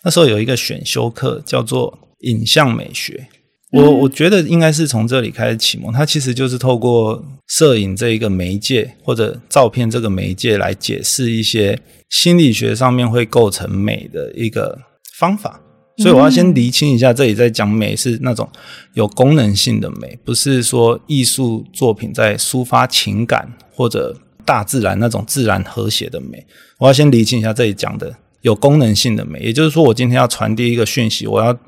[0.04, 3.28] 那时候有一个选修课叫做影像美学。
[3.72, 11.76] 我我觉得应该是从这里开始启蒙，它其实就是透过摄影这一个媒介或者照片这个媒介来解释一些
[12.08, 14.78] 心理学上面会构成美的一个
[15.18, 15.60] 方法。
[15.98, 18.48] 所以我要先厘清一下，这里在讲美是那种
[18.94, 26.46] 有功能性的美，不是说艺术作品在抒发情感或者大自然那种自然和谐的美。
[26.78, 31.58] 我要先厘清一下这里讲的有功能性的美，也就是说，我今天要传递一个讯息，我要。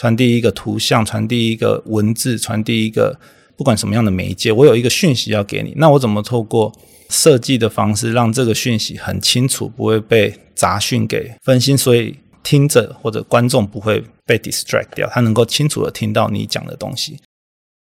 [0.00, 3.20] 传递一个图像，传递一个文字，传递一个
[3.54, 6.72] 不管什么样的媒介，我有一个讯息要给你，那我怎么透过
[7.10, 17.18] 设计的方式让这个讯息很清楚，不会被杂讯给分心，所以听者或者观众不会被 distract 掉，他能够清楚的听到你讲的东西。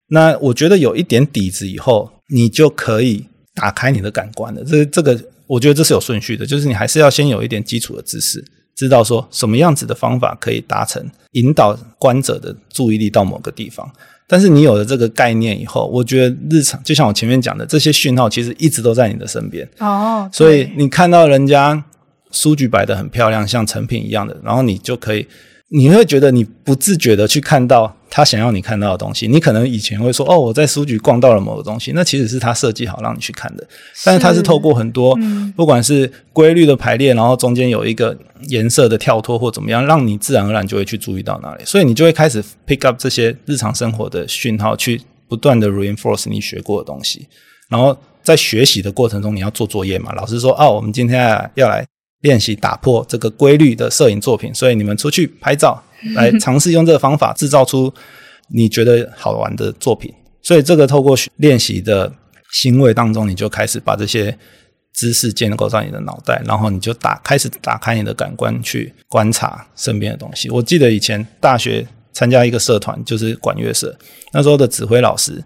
[0.08, 4.64] 那我觉得有一点底子以后，你就可以打开你的感官了。
[4.64, 8.44] 这这个我觉得这是有顺序的，就是你还是要先有一点基础的知识。
[8.78, 13.92] 知道说什么样子的方法可以达成引导观者的注意力到某个地方，
[14.28, 21.84] 但是你有了这个概念以后，我觉得日常就像我前面讲的，这些讯号其实一直都在你的身边哦，所以你看到人家
[22.32, 25.28] 书局摆得很漂亮，像成品一样的，然后你就可以。
[25.70, 29.28] 你会觉得你不自觉的去看到他想要你看到的东西。
[29.28, 33.68] 你可能以前会说：“哦，我在书局逛到了某个东西。”那其实是他设计好让你去看的。
[34.06, 41.66] 但是他是透过很多，嗯、不管是规律的排列，然后中间有一个颜色的跳脱或怎么样，让你自然而然就会去注意到那里。
[41.66, 47.28] 所以你就会开始 pick up 这些日常生活的讯号，去不断的 reinforce 你学过的东西。
[47.70, 50.14] 然后在学习的过程中，你要做作业嘛？
[50.14, 51.86] 老师说：“哦，我们今天要来。”
[52.22, 55.84] 练习打破这个规律的摄影作品，所以你们出去拍照，
[56.16, 57.94] 来尝试用这个方法制造出
[58.50, 60.12] 你觉得好玩的作品。
[60.42, 62.12] 所以这个透过练习的
[62.52, 64.36] 行为当中，你就开始把这些
[64.94, 70.50] 知识建构在你的脑袋，然后你就打开始打开你的感官去观察身边的东西。
[70.50, 73.96] 我记得以前大学参加一个社团，就是管乐社，
[74.34, 75.44] 那时候的指挥老师，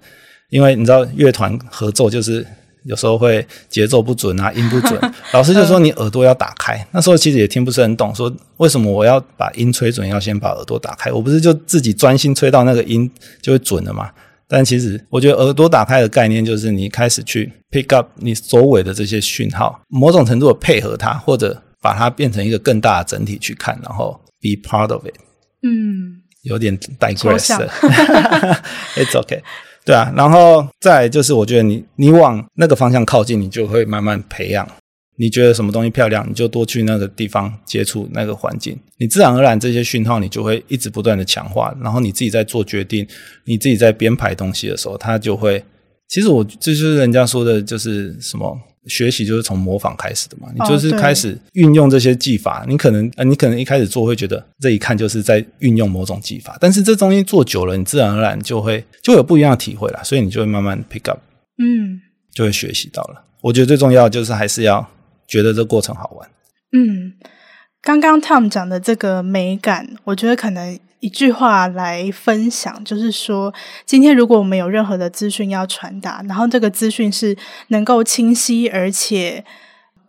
[0.49, 2.47] 因为你知道乐团合奏就是。
[2.83, 4.99] 有时候会节奏不准啊， 音不准，
[5.33, 6.85] 老师就说你耳朵要打开。
[6.91, 11.11] 那时候其实也听不是很懂，说为什么我要把音吹准，要先把耳朵打开？
[11.11, 13.09] 我不是就自己专心吹到那个音
[13.41, 14.09] 就会准了嘛？
[14.47, 25.13] 但其实我觉得耳朵打开的概念就是你开始去 pick up 你周围的这些讯号，某种程度的配合它，或者把它变成一个更大的整体去看，然后 be part of it。
[25.63, 27.47] 嗯，有点 digress。
[28.97, 29.41] It's okay。
[29.83, 34.67] 对啊，然后再就是，我觉得你你往那个方向靠近，你就会慢慢培养。
[35.17, 41.75] 你觉得什么东西漂亮，你就多去那个地方接触那个环境，你自然而然这些讯号你就会一直不断的强化。
[41.79, 43.07] 然后你自己在做决定，
[43.45, 45.63] 你自己在编排东西的时候，它就会。
[46.07, 50.49] 其实我这就是人家说的，就是什么学习就是从模仿开始的嘛。
[50.53, 60.01] 你就是开始运用这些技法，你可能呃，你可能一开始做会觉得这一看就是在运用某种技法，但是这东西做久了，你自然而然就会就有不一样的体会啦。
[60.03, 61.19] 所以你就会慢慢 pick up，
[61.57, 62.01] 嗯，
[62.33, 63.23] 就会学习到了。
[63.41, 64.87] 我觉得最重要的就是还是要
[65.27, 66.29] 觉得这过程好玩。
[66.73, 67.13] 嗯，
[67.81, 70.79] 刚刚 Tom 讲的这个美感，我觉得可能。
[71.01, 73.53] 一句话来分享，就是说，
[73.85, 77.37] 今天如果我们有任何的资讯要传达，然后这个资讯是
[77.67, 79.43] 能够清晰而且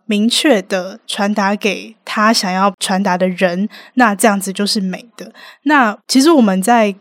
[0.05, 5.33] 明确的传达给他想要传达的人，那这样子就是美的。
[5.63, 6.95] 那其实我们在。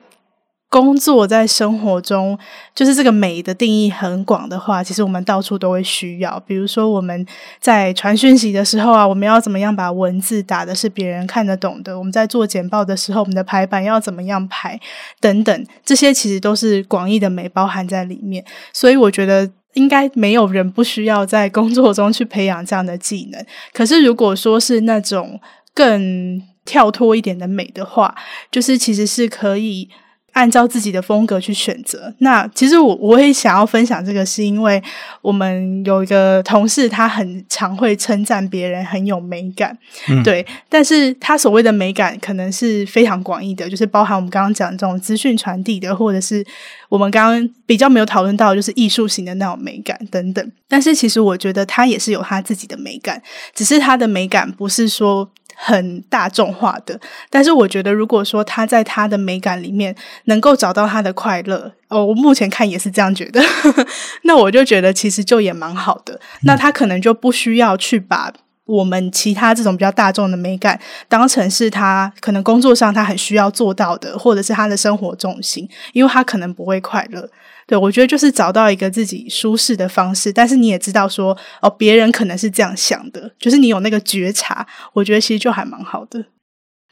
[0.73, 2.39] 工作在生活中，
[2.75, 6.43] 就是这个美的定义很广的话，其实我们到处都会需要。
[6.47, 7.27] 比如说我们
[7.61, 11.99] 在传讯息的时候啊，我们要怎么样把文字打的是别人看得懂的？
[11.99, 14.81] 我们在做简报的时候，我们的排版要怎么样排？
[15.21, 18.43] 等等，这些其实都是广义的美包含在里面。
[18.73, 23.45] 所以我觉得应该没有人不需要在工作中去培养这样的技能。
[23.75, 25.39] 可是如果说是那种
[25.75, 28.15] 更跳脱一点的美的话，
[28.51, 29.91] 就是其实是可以。
[30.33, 32.13] 按照自己的风格去选择。
[32.19, 34.83] 那其实我我也想要分享这个，是因为
[35.21, 39.77] 我们有一个同事，他很常会称赞别人很有美感，
[40.09, 40.45] 嗯、对。
[40.69, 46.45] 但是他所谓的美感，可能是非常广义的，就是包含我们刚刚讲这种资讯传递的，或者是
[46.89, 50.53] 我们刚刚比较没有讨论到，就是艺术型的那种美感等等。
[50.67, 53.23] 但是其实我觉得他也是有他自己的美感，
[53.55, 55.31] 只是他的美感不是说。
[55.65, 56.99] 很大众化的，
[57.31, 59.95] 但是我觉得，如果说他在他的美感里面
[60.25, 63.41] 能够找到他的快乐，哦，我目前看也是这样觉得，
[64.25, 66.19] 那我就觉得其实就也蛮好的。
[66.43, 68.33] 那他可能就不需要去把
[68.67, 77.29] 我们其他这种比较大众的美感当成是他可能工作上他很需要做到的，或者是他的生活重心，因为他可能不会快乐。
[77.67, 86.27] 对，我觉得就是找到一个自己舒适的方式，但是你也知道说，哦，别人可能是这样想的，就是你有那个觉察，我觉得其实就还蛮好的。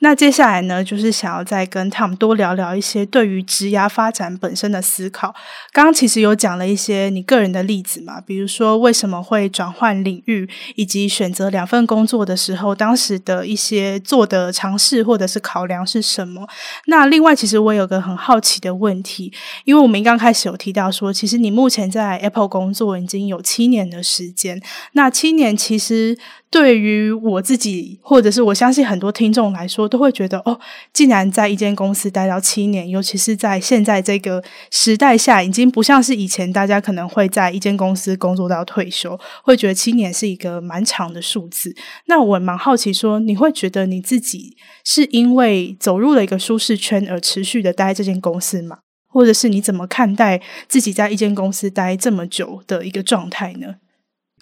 [0.02, 5.34] 那接下来呢，就是想要再跟 Tom 多聊聊一些对于职涯发展本身的思考。
[5.72, 16.48] 刚刚其实有讲了一些你个人的例子嘛，比如说为什么会转换领域，以及选择两份工作的时候，当时的一些做的尝试或者是考量是什么？
[16.86, 19.32] 那另外，其实我有个很好奇的问题，
[19.64, 24.60] 因为我们刚开始有提到说，其实你目前在 Apple 工作已经有七年的时间，
[24.92, 26.16] 那七年其实。
[26.50, 30.58] 对于我自己，或者是我相信很多听众来说，都会觉得哦，
[30.92, 41.72] 既然在一间公司待到七年，尤其是在现在这个时代下，已经不像是以前大家可能会在一间公司工作到退休，会觉得七年是一个蛮长的数字。
[42.06, 48.78] 那我蛮好奇说，你会觉得你自己是因为走入了一个舒适圈而持续的待在这间公司吗？
[49.06, 53.76] 或者是你怎么看待自己在一间公司待这么久的一个状态呢？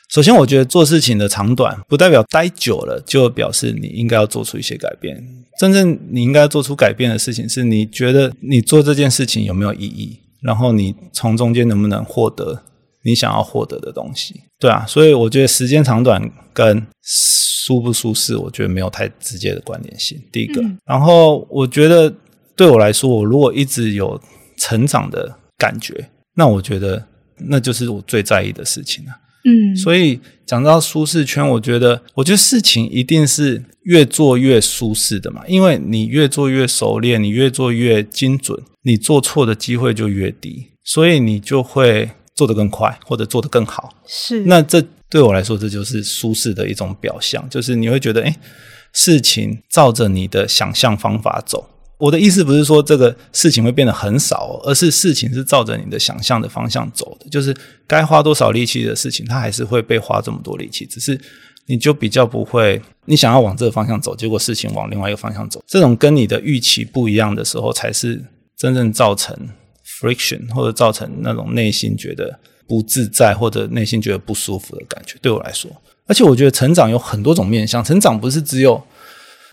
[0.08, 5.22] 首先，我觉得做事情的长短不代表待久了就表示你应该要做出一些改变。
[5.58, 12.62] 真正你应该做出改变的事情，是你觉得你做这件事情有没有意义，然后你从中间能不能获得
[13.02, 14.34] 你想要获得的东西。
[14.58, 16.22] 对啊，所以我觉得时间长短
[16.54, 20.18] 跟舒不舒适，我觉得没有太直接的关联性。
[20.32, 22.12] 第一个，嗯、然后我觉得
[22.56, 24.18] 对我来说，我如果一直有
[24.56, 27.04] 成长的感觉，那我觉得
[27.36, 29.12] 那就是我最在意的事情了。
[29.48, 43.94] 嗯，所以讲到舒适圈，我觉得，我觉得事情一定是越做越舒适的嘛，因为你越做越熟练，你越做越精准，你做错的机会就越低，所以你就会做得更快，或者做得更好。
[44.06, 48.36] 是，那这对我来说，这就是舒适的一种表象，就是你会觉得，哎，
[48.92, 51.68] 事情照着你的想象方法走。
[51.98, 57.54] 我的意思不是说这个事情会变得很少，而是事情是照着你的想象的方向走的，就是
[57.86, 61.20] 该花多少力气的事情，它还是会被花这么多力气，只是
[61.66, 68.24] 你就比较不会，你想要往这个方向走，结果事情往另外一个方向走，这种跟你的预期不一样的时候，才是
[68.56, 69.36] 真正造成
[69.84, 75.16] friction 或者造成那种内心觉得不自在或者内心觉得不舒服的感觉。
[75.20, 75.68] 对我来说，
[76.06, 78.80] 而且我觉得成长有很多种面向，成长不是只有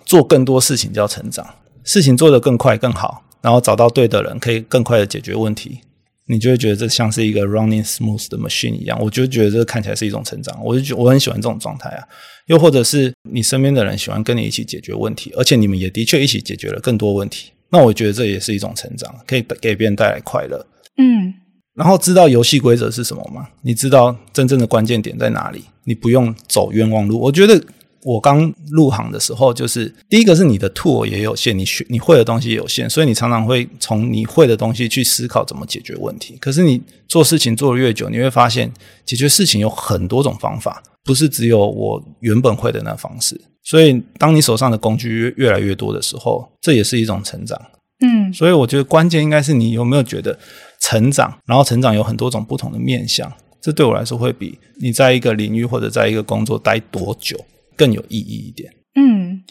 [0.06, 1.44] 做更多事情叫成长。
[1.86, 5.80] 事情做得更快更好，然后找到对的人，可以更快的解决问题，
[6.28, 9.00] 你就会觉得这像是一个 running smooth 的 machine 一样。
[9.00, 12.04] 我就觉得这个看起来是一种成长，我就觉得我很喜欢这种状态啊。
[12.48, 20.66] 又或者是你身边的人喜欢跟你一起解决问题，而且你们也的确一起解决了更多问题，那我觉得这也是一种成长，可以给别人带来快乐。
[20.98, 21.34] 嗯，
[21.76, 23.48] 然后知道游戏规则是什么吗？
[23.62, 25.64] 你知道真正的关键点在哪里？
[25.84, 27.20] 你不用走冤枉路。
[27.20, 27.62] 我觉得
[28.06, 36.38] 我刚入行的时候，就是第一个是你的 tool 也有限，你学你会的东西也有限，所以你常常会从你会的东西去思考怎么解决问题。
[36.40, 38.72] 可是你做事情做得越久，你会发现
[39.04, 43.42] 解决事情有很多种方法，不是只有我原本会的那方式。
[43.64, 47.60] 所以当你手上的工具越越来越多的时候，这也是一种成长。
[48.02, 50.38] 嗯，所以我觉得关键应该是你有没有觉得。
[50.82, 57.36] 成长，然后成长有很多种不同的面向，这对我来说会比你在一个领域或者在一个工作待多久
[57.76, 58.74] 更有意义一点。
[58.96, 59.44] 嗯，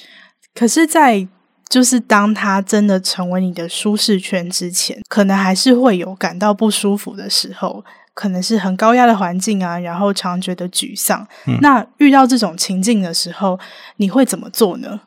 [0.54, 1.26] 可是，在
[1.68, 7.84] 就是当他真的成为你的舒适圈之前，可能还是会有感到不舒服的时候，
[8.14, 11.26] 可能是很高压的环境啊，然后常觉得沮丧。
[11.46, 13.58] 嗯，那遇到这种情境的时候，
[13.96, 15.00] 你会怎么做呢？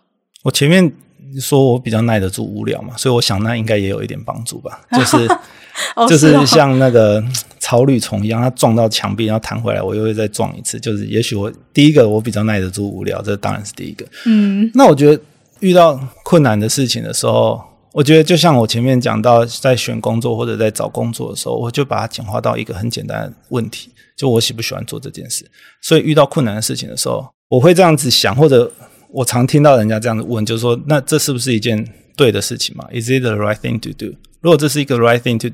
[0.43, 0.91] 我前面
[1.39, 5.27] 说我比较耐得住无聊嘛，所以我想那应该也有一点帮助吧，就是。
[6.09, 7.23] 就是像那个
[7.59, 10.79] 草履虫一样，它撞到墙壁，然后弹回来，我又会再撞一次。
[10.79, 14.05] 就是也许我第一个我比较耐得住无聊，这当然是第一个。
[14.25, 15.21] 嗯，那我觉得
[15.59, 17.61] 遇到困难的事情的时候，
[17.93, 25.45] 我觉得就像我前面讲到，在选工作或者在找工作的时候，我就把它简化到一个很简单的问题：就我喜不喜欢做这件事。
[25.81, 28.71] 所以遇到困难的事情的时候，我会这样子想，或者
[29.11, 34.15] 我常听到人家这样子问，就是说，那这是不是一件对的事情嘛？Is it the right thing to do？
[34.41, 35.49] 如果这是一个 right thing to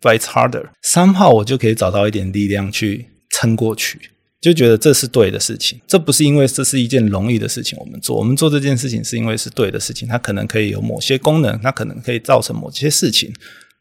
[0.00, 3.98] do，but it's harder，somehow 我就可以找到一点力量去撑过去，
[4.40, 5.80] 就觉得这是对的事情。
[5.86, 13.32] 这不是因为这是一件容易的事情，我们做，我们做这件事情是因为是对的事情，它可能可以有某些功能，它可能可以造成某些事情。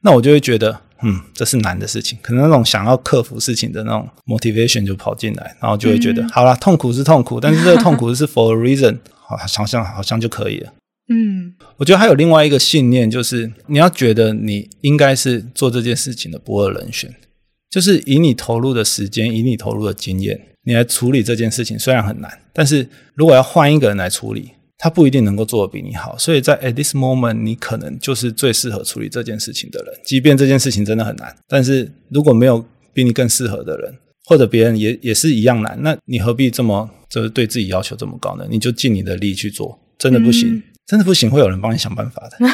[0.01, 10.71] 那我就会觉得，嗯，这是难的事情，可能那种想要克服事情的那种 motivation 就跑进来，然后就会觉得，嗯、好啦，痛苦是痛苦，但是这个痛苦是 for a reason，好，好像好像就可以了。
[11.09, 17.13] 嗯，我觉得还有另外一个信念，就是你要觉得你应该是做这件事情的不二人选，
[17.69, 26.17] 就是以你投入的时间，以你投入的经验，你来处理这件事情，虽然很难，但是如果要换一个人来处理，他不一定能够做的比你好。
[26.17, 31.33] 所以在 at this moment，你可能就是最适合处理这件事情的人，即便这件事情真的很难。
[31.47, 38.45] 但是如果没有比你更适合的人，或者别人也也是一样难，那你何必这么就是对自己要求这么高呢？
[38.49, 40.55] 你就尽你的力去做，真的不行。
[40.55, 42.47] 嗯真的不行，会有人帮你想办法的。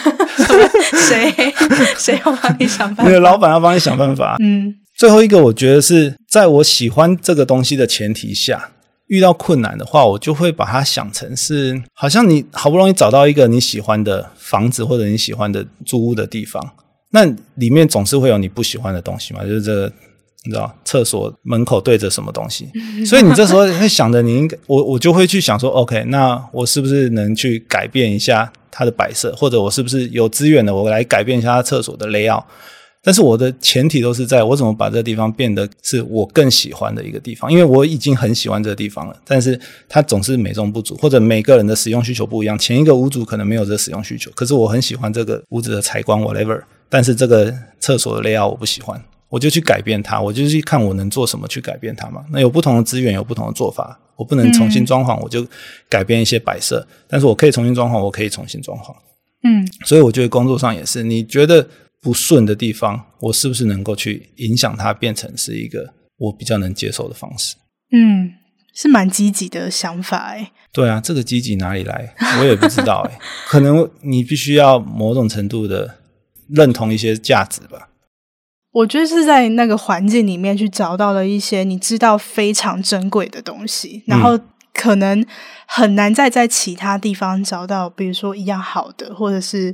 [1.07, 1.31] 谁
[1.97, 3.07] 谁要帮你想办法？
[3.07, 4.35] 你的老板要帮你想办法。
[4.39, 8.71] 嗯，最后一个，我觉得是在我喜欢这个东西的前提下，
[9.07, 16.73] 遇到困难的话，我就会把它想成是，好像你好不容易找到一个你喜欢的房子或者你喜欢的住屋的地方，
[17.11, 17.23] 那
[17.55, 19.93] 里面总是会有你不喜欢的东西嘛，就是这个。
[20.45, 22.69] 你知道厕所门口对着什么东西？
[23.05, 32.43] 所以你这时候会想着，你应该我我就会去想说，OK，那我是不是能去改变一下它的摆设，或者我是不是有资源的，我来改变一下它厕所的 layout？
[33.05, 42.57] 但是我的前提都是在我怎么把这个地方变得是我更喜欢的一个地方，因为我已经很喜欢这个地方了，但是它总是美中不足，或者每个人的使用需求不一样。
[42.57, 49.01] 前一个屋主可能没有这个使用需求，可是我很喜欢这个屋子的采光 whatever，但是这个厕所的 layout 我不喜欢。
[49.33, 52.23] 我就去改变它，我就去看我能做什么去改变它嘛。
[52.29, 53.99] 那有不同的资源，有不同的做法。
[54.15, 55.43] 我不能重新装潢，嗯、我就
[55.89, 56.87] 改变一些摆设。
[57.07, 58.95] 但是我可以重新装潢，我可以重新装潢。
[59.41, 61.67] 嗯，所以我觉得工作上也是，你觉得
[61.99, 67.55] 不顺的地方，我是不是能够去影响它，变成是一个我比较能接受的方式？
[67.91, 68.33] 嗯，
[68.75, 70.51] 是蛮积极的想法诶。
[70.71, 72.13] 对啊，这个积极哪里来？
[72.39, 73.17] 我也不知道诶。
[73.49, 75.95] 可能你必须要某种程度的
[76.49, 77.89] 认同一些价值吧。
[78.73, 84.37] 我觉得是在那个环境里面去找到了一些你知道非常珍贵的东西，然后
[84.73, 85.25] 可能
[85.65, 89.73] 很难再在其他地方找到，比如说一样好的，或者是。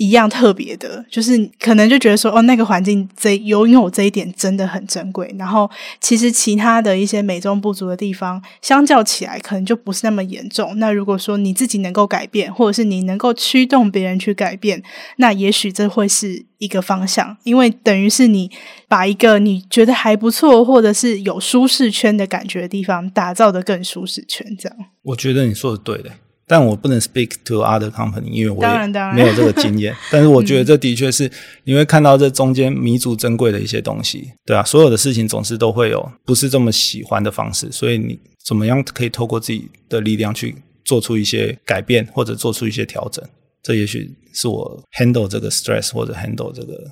[0.00, 5.30] 一样特别的，就是可能就觉得说，哦，那个环境这拥有这一点真的很珍贵。
[5.38, 10.78] 然后，其实其他的一些美中不足的地方，相较起来，可能就不是那么严重。
[10.78, 14.82] 那如果说你自己能够改变，或者是你能够驱动别人去改变，
[15.18, 17.36] 那也许这会是一个方向。
[17.44, 18.50] 因为等于是你
[18.88, 24.78] 把一个你觉得还不错，或者是有舒适圈的感觉的地方，打造得更舒适圈，这样。
[25.02, 26.10] 我觉得你说的对的。
[26.50, 29.94] 但我不能 speak to other company，因为我也没有这个经验。
[30.10, 31.30] 但是我觉得这的确是
[31.62, 43.24] 你会看到这中间弥足珍贵的一些东西，对啊，所有的事情总是都会有不是这么喜欢的方式，所以你怎么样可以透过自己的力量去做出一些改变，或者做出一些调整？
[43.62, 46.90] 这也许是我 handle 这个 stress 或者 handle 这个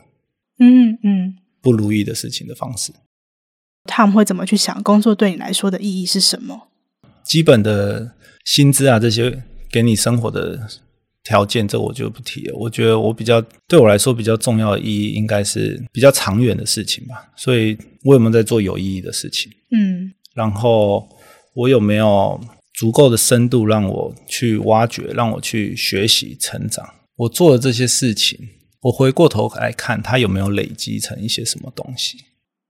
[0.60, 2.92] 嗯嗯不如意的事情的方式。
[3.86, 6.68] 他们会怎么去想工作对你来说的意义是什么？
[7.24, 8.12] 基本的
[8.44, 10.68] 薪资啊，这些给你生活的
[11.24, 12.56] 条件，这我就不提了。
[12.56, 17.30] 我觉得我比较对我来说比较重要的意义，应该是比较长远的事情吧。
[17.36, 19.52] 所以我有没有在做有意义的事情？
[19.70, 21.08] 嗯，然后
[21.54, 22.40] 我有没有
[22.74, 26.88] 足够的深度让我去挖掘，让我去学习成长？
[27.16, 28.38] 我做的这些事情，
[28.82, 32.16] 我回过头来看，它有没有累积成一些什么东西？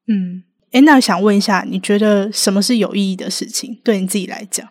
[0.08, 0.42] 嗯，
[0.72, 3.78] 诶，那想问一下，你觉得什么是有意义的事情？
[3.84, 4.66] 对你自己来讲？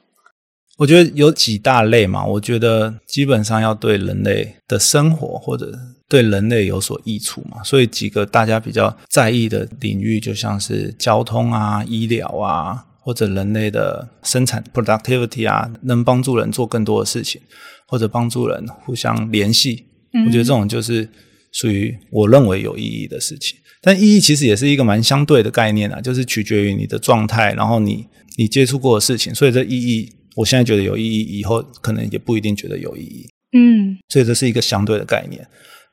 [0.78, 17.42] 我觉得有几大类嘛，我觉得基本上要对人类的生活或者对人类有所益处嘛，所以几个大家比较在意的领域，就像是交通啊、医疗啊，或者人类的生产 productivity 啊，能帮助人做更多的事情，
[17.88, 21.10] 或者帮助人互相联系，嗯，我觉得这种就是
[21.52, 23.58] 属于我认为有意义的事情。
[23.82, 28.06] 但意义其实也是一个蛮相对的概念啊，就是取决于你的状态，然后你
[28.38, 30.14] 你接触过的事情，所以这意义。
[30.38, 33.28] 我现在觉得有意义，以后可能也不一定觉得有意义。
[33.58, 35.46] 嗯，所以这是一个相对的概念。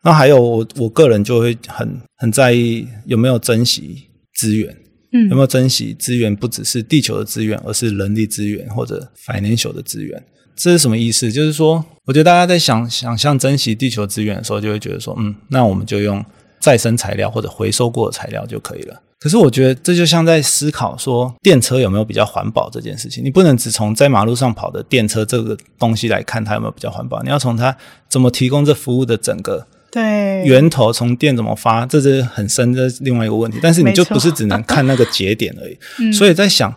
[0.05, 4.03] 那还有我我个人就会很很在意有没有珍惜
[4.35, 4.77] 资源，
[5.13, 10.23] 嗯，有没有珍惜资源，不只是地球的资源，而是人力资源或者 financial 的资源。
[10.55, 11.33] 这是什么意思？
[11.33, 16.23] 就是说，我觉得大家在想想象珍惜地球资源的时候，就会觉得说，嗯，那我们就用
[16.61, 19.03] 再生材料或者回收过的材料就可以了。
[19.25, 27.75] 可是我觉得这就像在思考说电车有没有比较环保这件事情，你不能只从在马路上跑的电车这个东西来看它有没有比较环保，你要从它
[28.07, 33.59] 怎么提供这服务的整个对源头，从电怎么发，这是很深的另外一个问题。
[33.63, 35.79] 但是你就不是只能看那个节点而已。
[36.01, 36.71] 嗯、所以在想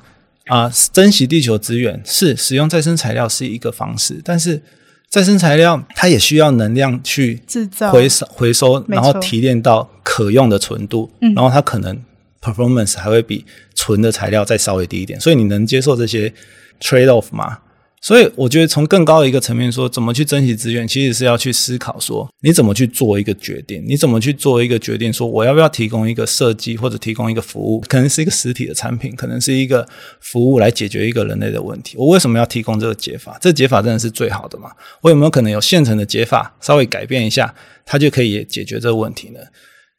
[0.45, 4.61] 啊、呃，珍惜地球资源是使用再生材料是一个方式，但是
[5.09, 12.01] 再生材料它也需要能量去制造回收回收，然后提炼到可用的纯度，然后它可能。
[12.41, 16.33] Performance 还会比纯的材料再稍微低一点，所以你能接受这些
[16.79, 17.59] trade off 吗？
[17.99, 29.85] 所以我觉得从更高的一个层面说，怎么去珍惜资源，其实是要去思考说，你怎么去做一个决定，你怎么去做一个决定，说我要不要提供一个设计或者提供一个服务，可能是一个实体的产品，可能是一个
[30.21, 31.97] 服务来解决一个人类的问题。
[31.97, 33.35] 我为什么要提供这个解法？
[33.41, 34.69] 这解法真的是最好的吗？
[35.01, 39.39] 我有没有可能有现成的解法，稍微改变一下，它就可以解决这个问题呢？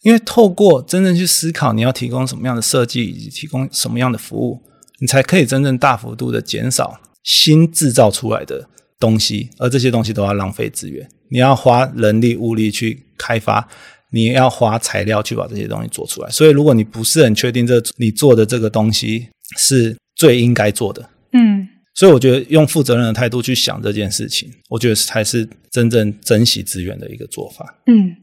[0.02, 4.62] 因为透过真正去思考你要提供什么样的设计，以及提供什么样的服务，
[5.00, 8.68] 你才可以真正大幅度的减少新制造出来的
[9.00, 11.08] 东西，而这些东西都要浪费资源。
[11.30, 13.68] 你要花人力物力去开发，
[14.12, 16.30] 你要花材料去把这些东西做出来。
[16.30, 27.82] 所以，如果你不是很确定这你做的这个东西是最应该做的，嗯，所以我觉得用负责任的态度去想这件事情，我觉得才是真正珍惜资源的一个做法。
[27.86, 28.14] 嗯。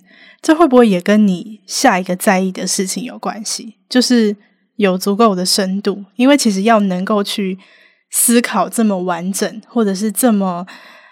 [0.46, 3.78] 这会不会也跟你下一个在意的事情有关系？
[3.90, 4.36] 就是
[4.76, 7.58] 有足够的深度，因为其实要能够去
[8.12, 10.64] 思考这么完整，或者是这么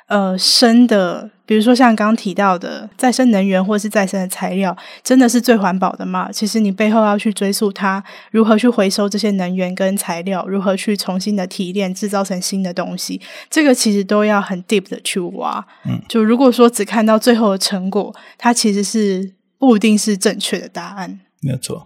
[0.08, 1.30] 呃生的。
[1.45, 6.32] 比如说像刚刚提到的再生能源或是再生的材料，真的是最环保的吗？
[6.32, 8.01] 其实你背后要去追溯它
[8.32, 15.64] 如何去回收这些能源跟材料，如何去重新的提炼制造成新的东西，这个其实都要很 deep 的去挖。
[15.86, 21.20] 嗯，就如果说只看到最后的成果，它其实是不一定是正确的答案。
[21.41, 21.86] 没有错。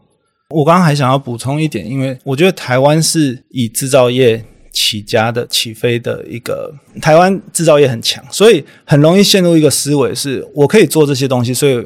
[0.52, 4.46] 我刚刚还想要补充一点，因为我觉得台湾是以制造业。
[4.80, 6.72] 起家的起飞的一个
[7.02, 11.84] 台湾制造业很强，所以很容易陷入一个思维，是我可以做这些东西，所以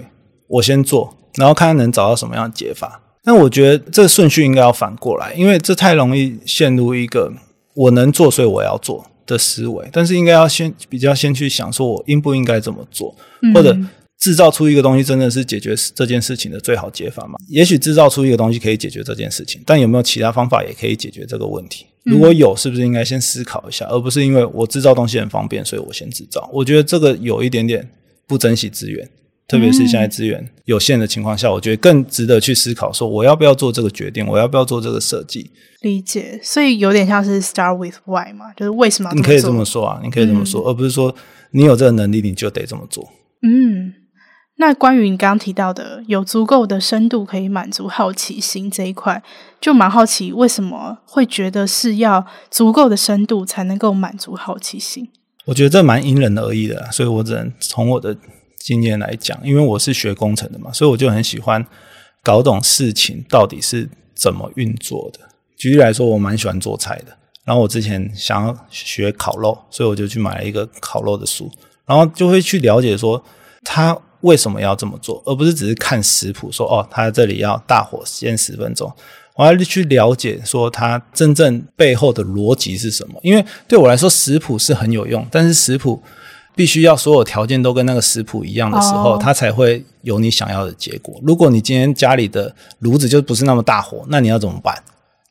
[0.47, 3.01] 我先做，然后看看能找到什么样的解法。
[3.23, 7.31] 但我觉得这个顺序应该要反过来，因为这太容易陷入一个
[7.75, 9.87] 我能做，所以我要做的思维。
[9.93, 13.15] 但是应该要先比较先去想，说我应不应该这么做，
[13.53, 13.77] 或者。
[14.21, 17.33] 制造出一个东西真的是解决这件事情的最好解法吗？
[17.47, 21.87] 也许制造出一个东西可以解决这件事情，但有没有其他方法也可以解决这个问题？
[22.03, 26.49] 如果有，是不是应该先思考一下，而不是因为我制造东西很方便，所以我先制造？
[26.51, 27.87] 我觉得这个有一点点
[28.25, 29.07] 不珍惜资源，
[29.47, 34.25] 特别是现在资源有限的情况下，我觉得更值得去思考：说我要不要做这个决定？
[34.25, 35.51] 我要不要做这个设计？
[35.81, 39.11] 理解，所以有点像是 start with why 嘛，就是为什么？
[39.13, 41.15] 你可以这么说啊，你可以这么说，而不是说
[41.51, 43.07] 你有这个能力你就得这么做。
[43.43, 43.93] 嗯。
[44.62, 49.22] 那关于你刚刚提到的有足够的深度可以满足好奇心这一块，
[49.59, 55.09] 就蛮好奇为什么会觉得是要足够的深度才能够满足好奇心？
[55.45, 58.16] 我觉得这蛮因人而异的，所以我只能从我的
[58.59, 61.66] 经验来讲，因为我是学工程的嘛，所以我就很喜欢
[62.22, 65.22] 搞懂事情到底是怎么运作的。
[65.57, 71.51] 举例来说，我蛮喜欢做菜的，然后我之前想要学烤肉，所以我就去买了一个烤肉的书，
[71.88, 73.24] 然后就会去了解说
[73.64, 73.97] 它。
[74.22, 78.91] 为什么要这么做，而不是只是看食谱说哦，它这里要大火煎十分钟。
[79.36, 83.19] 我要去了解说它真正背后的逻辑是什么。
[83.24, 86.01] 因为对我来说，食谱是很有用，但是食谱
[86.53, 91.19] 必须要所有条件都跟那个食谱一样的时候，哦、它才会有你想要的结果。
[91.24, 94.76] 如果你今天家里的炉子就不是那么大火，那你要怎么办？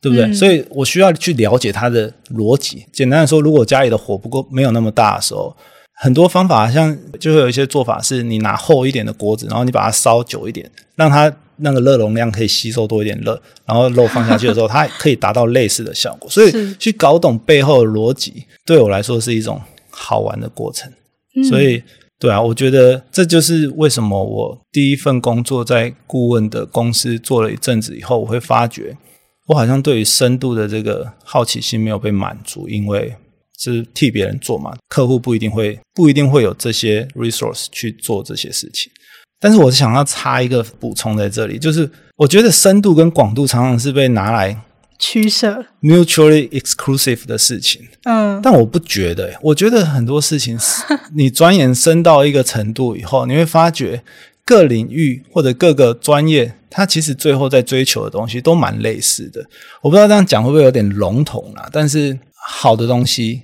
[0.01, 0.25] 对不对？
[0.25, 2.85] 嗯、所以我需要去了解它的逻辑。
[2.91, 5.55] 简单的说，如果家里的火不够没有那么大的时候，
[6.03, 16.27] 很多方法像就会有一些做法是，你拿厚一点的锅子，然后你把它烧久一点，让它那个热容量可以吸收多一点热，然后肉放下去的时候，它可以达到类似的效果。
[16.27, 20.91] 所以去搞懂背后的逻辑，对我来说是一种好玩的过程。
[21.35, 21.83] 嗯、所以，
[22.17, 28.97] 对啊，我觉得这就是为什么我第一份工作在顾问的公司做了一阵子以后，我会发觉
[29.45, 33.15] 我好像对于深度的这个好奇心没有被满足，因为。
[33.61, 34.75] 是替别人做嘛？
[34.89, 38.91] 客户不一定会不一定会有这些 resource 去做这些事情。
[39.39, 44.61] 但是我想要插一个补充在这里，就是我觉得深度跟广度常常是被拿来
[44.99, 47.81] 取舍 mutually exclusive 的事情。
[48.03, 50.83] 嗯，但我不觉得，我觉得很多事情是
[51.15, 54.03] 你钻研深到一个程度以后，你会发觉
[54.45, 59.43] 各领域或者各个专业，它其实最后在追求的东西都蛮类似的。
[59.81, 63.41] 我不知道这样讲会不会有点笼统啦，但是好的东西。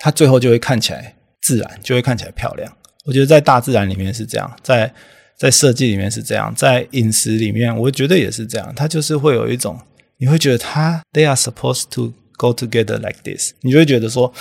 [0.00, 2.76] 它最后就会看起来自然，就会看起来漂亮。
[3.04, 4.92] 我觉得在大自然里面是这样，在
[5.38, 8.72] 在设计里面是这样，在饮食里面，我觉得也是这样。
[8.74, 9.78] 它就是会有一种，
[10.18, 14.32] 你会觉得它 they are supposed to go together like this，你就会觉得说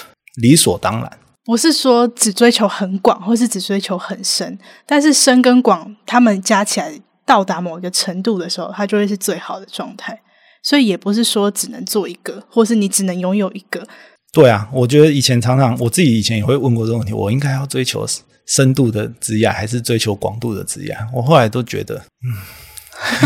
[0.42, 1.20] 理所当然。
[1.46, 6.92] 不是说只追求很广，或是只追求很深，但是深跟广，它们加起来
[7.26, 10.22] 到达某一个程度的时候，它就会是最好的状态。
[10.62, 13.88] 所以也不是说只能做一个，或是你只能拥有一个。
[14.32, 18.06] 对啊，我觉得以前常常我自己以前也会问过这个问题：我应该要追求
[18.46, 20.96] 深度的职业，还是追求广度的职业？
[21.14, 22.30] 我后来都觉得，嗯，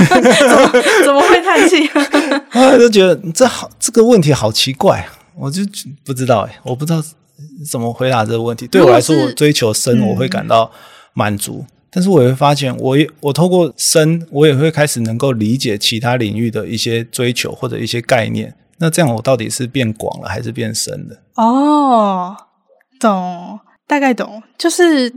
[0.06, 1.86] 怎么怎么会叹气？
[2.50, 5.62] 后来都觉得这好这个问题好奇怪，我就
[6.06, 7.04] 不知道哎，我不知道
[7.70, 8.66] 怎么回答这个问题。
[8.68, 10.72] 对我来说，我追求深，我会感到
[11.14, 18.56] 满足，嗯、但是我也会发现，我也我透过深，我也会开始能够理解其他领域的一些追求或者一些概念。
[18.84, 21.16] 那这样我到底是变广了还是变深了？
[21.36, 22.36] 哦，
[23.00, 23.58] 懂，
[23.88, 25.14] 大概懂，就是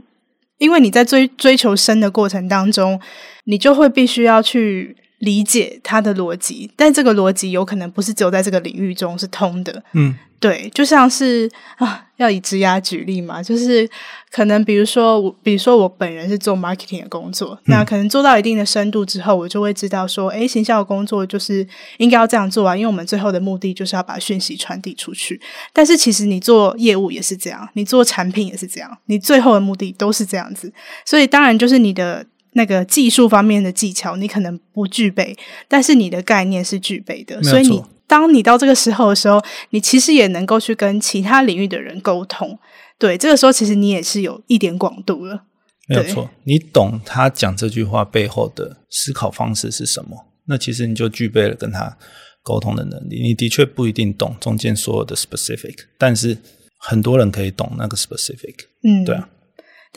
[0.59, 3.01] 因为你在追追求深的过程当中，
[3.43, 9.83] 你就会必须要去理解它的逻辑，但这个逻辑有可能不是只有在这个领域中是通的。
[9.93, 10.17] 嗯。
[10.39, 13.89] 对，就像是啊，要以职涯举例嘛，就是
[14.31, 25.41] 可能比如说我，比如说我本人是做 marketing 的工作，嗯、那可能做到一定的深度之后，我就会知道说，哎，行销的工作就是应该要这样做啊，因为我们最后的目的就是要把讯息传递出去。
[25.73, 30.71] 但是其实你做业务也是这样，你做产品也是这样，你最后的目的都是这样子。
[31.07, 32.25] 所以当然就是你的
[32.57, 35.37] 那个技术方面的技巧，你可能不具备，
[35.69, 37.81] 但是你的概念是具备的，所以你。
[38.09, 42.57] 当你到这个时候的时候，你其实也能够去跟其他领域的人沟通。
[43.01, 45.43] 对，这个时候其实你也是有一点广度了。
[45.89, 51.99] 没有错，你懂他讲这句话背后的思考方式是什么，那其实你就具备了跟他
[52.45, 53.21] 沟通的能力。
[53.21, 56.39] 你的确不一定懂中间所有的 specific，但是
[56.79, 58.55] 很多人可以懂那个 specific。
[58.85, 59.29] 嗯，对啊。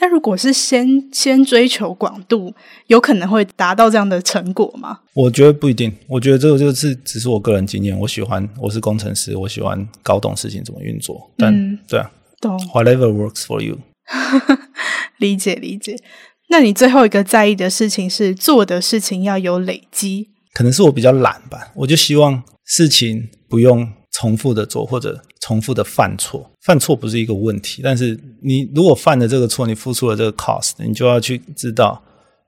[0.00, 2.54] 但如果是先先追求广度，
[2.86, 5.00] 有可能会达到这样的成果吗？
[5.12, 5.94] 我觉得不一定。
[6.08, 7.96] 我觉得这个就是只是我个人经验。
[7.98, 11.30] 我喜欢，我是工程师，我喜欢搞懂事情怎么运作。
[11.36, 12.58] 但、嗯、对啊，懂。
[12.68, 13.78] Whatever works for you。
[15.18, 15.96] 理解理解。
[16.48, 20.30] 那你最后一个在意的事情是做的事情要有累积？
[20.54, 21.72] 可能是我比较懒吧。
[21.76, 25.20] 我就希望事情不用重复的做，或者。
[25.40, 32.00] 重复的犯错，犯错不是一个问题，但是你如果犯了这个错，你付出了这个 cost，你就要去知道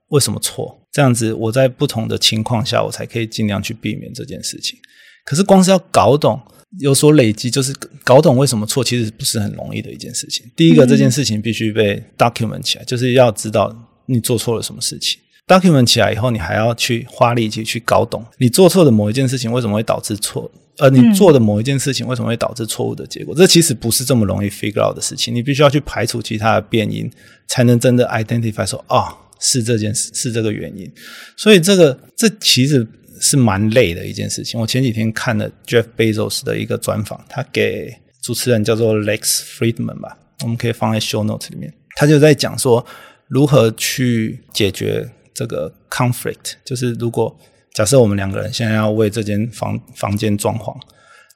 [0.08, 0.78] 为什么错。
[0.92, 4.78] 这样子，我在不同的情况下，我才可以尽量去避免这件事情。
[5.24, 6.38] 可是，光是要搞懂、
[6.80, 10.48] 有所累积，就是搞懂为什么错，其实不是很容易的一件事情。
[10.54, 13.74] 第一个，这件事情必须被 document 起来，就是要知道
[14.06, 15.18] 你做错了什么事情。
[15.48, 20.48] document 起来以后，你还要去花力气去搞懂你做错的某一件事情为什么会导致错。
[20.78, 23.34] 而你做的某一件事情为什么会导致错误的结果？
[23.34, 25.34] 嗯、这其实不是这么容易 figure out 的事情。
[25.34, 27.10] 你必须要去排除其他的变因，
[27.46, 29.06] 才能真的 identify 说，哦，
[29.38, 30.90] 是这件事，是这个原因。
[31.36, 32.86] 所以这个这其实
[33.20, 34.58] 是蛮累的一件事情。
[34.58, 41.72] 我前几天看了 Jeff Bezos 的一个专访，他给主持人叫做 Lex Friedman 吧，我们可以放在 show note 里面。
[41.96, 42.84] 他就在讲说
[43.28, 47.38] 如何去解决这个 conflict，就是如果。
[47.74, 50.74] 假设我们两个人现在要为这间房房间装潢，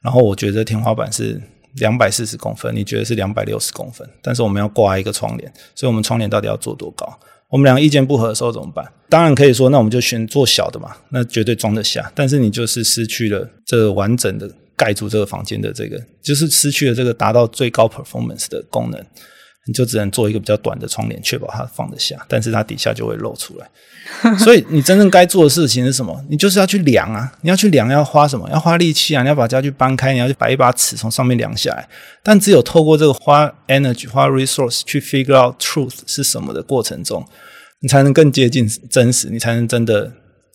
[0.03, 1.41] 然后我觉得天花板是
[1.76, 7.18] 两百四十公分，你觉得是两百六十公分，但是我们要挂一个窗帘，所以我们窗帘到底要做多高？
[7.49, 8.84] 我们两个意见不合的时候怎么办？
[9.09, 12.11] 当然可以说，那我们就选做小的嘛，那绝对装得下。
[12.14, 19.07] 但是你就是失去了这完整的盖住这个房间的这个，就是失去了这个达到最高 performance 的功能。
[19.66, 23.68] 你就只能做一个比较短的窗帘，确保它放得下，但是它底下就会露出来。
[24.38, 26.24] 所以你真正该做的事情是什么？
[26.30, 27.32] 你就是要去量啊！
[27.40, 28.48] 你要去量，要花什么？
[28.50, 29.22] 要花力气啊！
[29.22, 31.88] 你要把家具搬开，你要去摆一把尺从上面量下来。
[32.22, 37.26] 但只有透过这个花 energy、花 resource 去 figure out truth 是什么的过程中，
[37.80, 40.06] 你才能更接近真实，你才能真的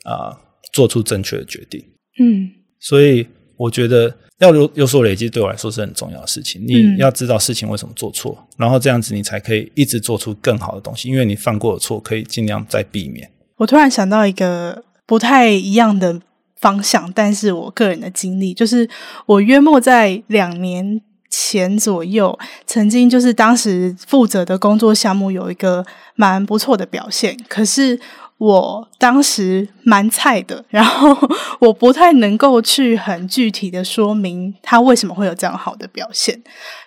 [0.05, 0.37] 啊、呃、
[0.71, 1.83] 做出正确的决定。
[2.21, 2.49] 嗯，
[2.79, 4.15] 所以我觉得。
[4.41, 6.59] 要有有所累积，对我来说是很重要的事情。
[6.65, 11.07] 你要知道事情为什么做错，嗯、然后这样子你才可以一直做出更好的东西。
[11.09, 13.29] 因为你犯过的错，可以尽量再避免。
[13.57, 16.19] 我突然想到一个不太一样的
[16.59, 18.89] 方向，但是我个人的经历就是，
[19.27, 25.85] 我约莫在两年前左右，曾经就是当时负责的工作项目有一个
[26.15, 27.99] 蛮不错的表现，可是。
[28.41, 31.15] 我当时蛮菜的，然后
[31.59, 36.41] 我不太能够去很具体的说明他为什么会有这样好的表现。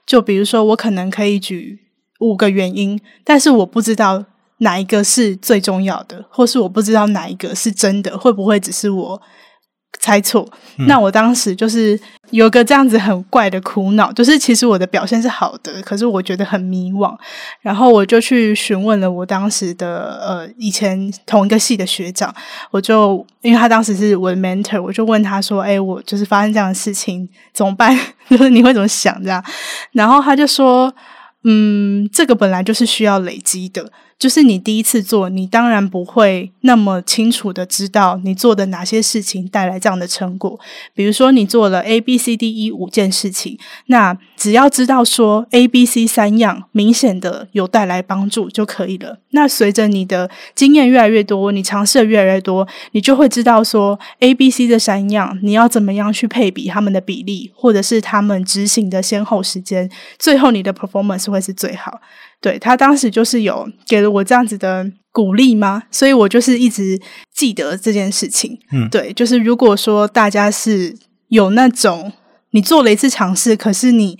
[0.04, 1.78] 就比如说，我可能可以举
[2.18, 4.24] 五个原因，但是我不知道
[4.58, 9.22] 哪一个是最重要的，或是我不知道哪一个是真的，会不会只是我
[10.00, 10.48] 猜错？
[10.78, 11.98] 嗯、那我当时就是。
[12.30, 17.14] 有个这样子很怪的苦恼，就是其实我的表现是好的，可是我觉得很迷惘。
[17.60, 22.34] 然后我就去询问了我当时的呃以前同一个系的学长，
[22.72, 27.96] 我就因为他当时是我的 mentor，我就问他说：“哎，我就是发生这样的事情怎么办？
[28.30, 29.44] 就是你会怎么想这样？”
[29.92, 30.92] 然后他就说
[31.44, 33.92] ：“嗯，这个本来就是需要累积的。”
[34.24, 40.58] 就是你第一次做，你当然不会那么清楚的知道你做的哪些事情带来这样的成果。
[40.94, 43.58] 比如说，你做了 A、B、C、D、E 五件事情，
[43.88, 49.18] 那只要知道说 A、B、C 三样明显的有带来帮助就可以了。
[49.32, 62.00] 那随着你的经验越来越多，你尝试的越来越多，你就会知道说 A、B、C 这三样你要怎么样去配比他们的比例，或者是他们执行的先后时间，最后你的 performance 会是最好。
[62.44, 65.84] 对，他当时就是有给了我这样子的鼓励吗？
[65.90, 67.00] 所以我就是一直
[67.34, 68.58] 记得这件事情。
[68.70, 70.94] 嗯，对，就是如果说大家是
[71.28, 72.12] 有那种
[72.50, 74.18] 你做了一次尝试，可是你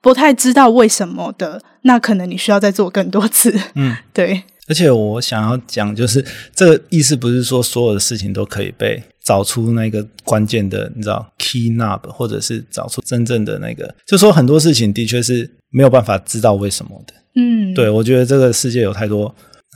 [0.00, 3.54] 不太知道为什么的，那可能你需要再做更多次。
[3.74, 4.44] 嗯， 对。
[4.68, 6.24] 而且我想要讲，就是
[6.54, 17.12] 这个意思不是说所有的事情都可以被找出那个关键的，你知道 key knob，或者是找出真正的那个，就说很多事情的确是没有办法知道为什么的。
[17.36, 19.34] 嗯，对，我觉得这个世界有太多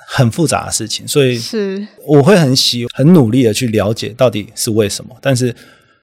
[0.08, 5.54] 很复杂的事情，所以是我会很喜很努力的去了解到底是为什么，但是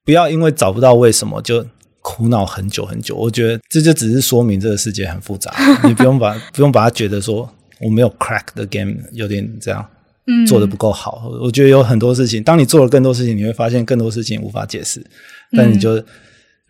[0.06, 1.66] 不要因为找不到为什么就
[2.02, 3.16] 苦恼很久很久。
[3.16, 5.54] 我觉得这就只是说明这个世界很复杂，
[5.84, 7.50] 你不用把不用把它觉得说
[7.82, 9.86] 我没有 crack the game，有点这样，
[10.28, 11.30] 嗯，做的不够好。
[11.42, 15.04] 我觉得有很多事情，当你做了更多事情，你会发现更多事情无法解释，
[15.52, 15.98] 但你就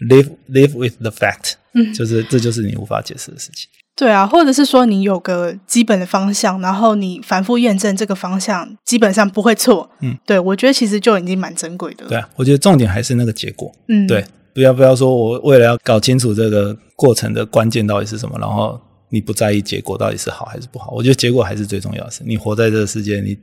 [0.10, 3.70] live live with the fact，嗯，就是这就是你无法解释的事情。
[3.98, 9.90] 对啊，或者是说你有个基本的方向，然后你反复验证这个方向，基本上不会错。
[10.02, 12.06] 嗯，对，我觉得其实就已经蛮珍贵的。
[12.06, 13.72] 对啊，我觉得重点还是那个结果。
[13.88, 14.24] 嗯，对，
[14.54, 18.80] 不要不要说我为了要搞清楚这个过程的关键到底是什么，然后
[19.10, 20.92] 你不在意结果到底是好还是不好。
[20.92, 23.36] 我觉得结果还是最重要的是，你活在这个世界，你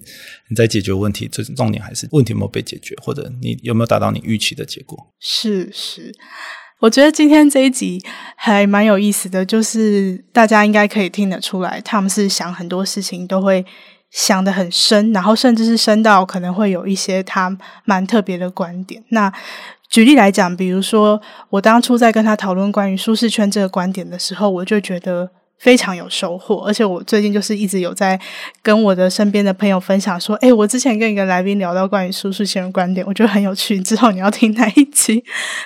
[0.48, 4.96] 你在解决问题，最重点还是问题有没有被解决，或者你有没有达到你预期的结果。
[5.18, 6.14] 是是。
[6.84, 7.98] 我觉得今天这一集
[8.36, 13.64] 还蛮有意思的，就是大家应该可以听得出来，他们是想很多事情都会
[14.10, 17.56] 想得很深，然后甚至是深到可能会有一些他
[17.86, 19.02] 蛮特别的观点。
[19.08, 19.32] 那
[19.88, 21.18] 举例来讲，比如说
[21.48, 25.30] 我当初在跟他讨论关于舒适圈这个观点的时候，我就觉得。
[25.64, 28.20] 非常有收获，而且我最近就是一直有在
[28.62, 33.80] 跟我的身边的朋友分享说，诶，我之前跟一个来宾聊到关于舒适圈的观点，我觉得很有趣。
[33.80, 35.24] 之后你要听哪一集？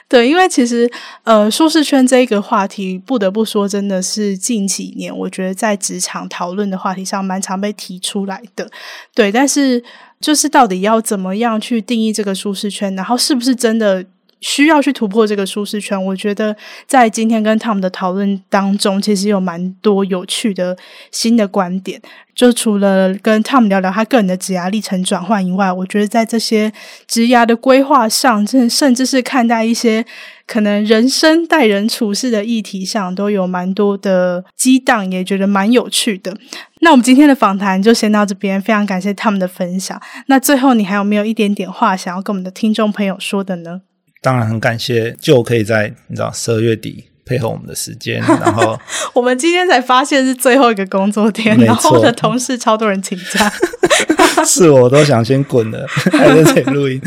[0.08, 0.88] 对，因为其实
[1.24, 8.70] 呃，舒适圈这一个话题，不得不说，真的是近几年我觉得在职场讨论的话题上蛮常被提出来的。
[9.16, 9.82] 对，但是
[10.20, 14.06] 就是到底要怎么样去定义这个舒适圈，然后是不是真的？
[14.40, 20.76] 需要去突破这个舒适圈，我觉得在今天跟 Tom 的讨论当中，其实有蛮多有趣的
[21.10, 22.00] 新的观点。
[22.34, 26.72] 就除了跟 Tom 聊聊他个人的职涯历程转换以外，我觉得在这些
[27.08, 30.06] 职涯的规划上，甚甚至是看待一些
[30.46, 36.32] 可能人生待人处事的议题上，都有蛮多的激荡，也觉得蛮有趣的。
[36.80, 40.00] 那我们今天的访谈就先到这边，非常感谢 Tom 的分享。
[40.26, 43.80] 那最后，你还有没有一点点话想要跟我们的听众朋友说的呢？
[44.20, 48.78] 当然很感谢，就可以在你知道十二月底配合我们的时间， 然后
[49.12, 53.52] 我们今天才发现是最后一个工作天，然后我的同事超多人请假，
[54.44, 57.00] 是我都想先滚了， 还在这里录音。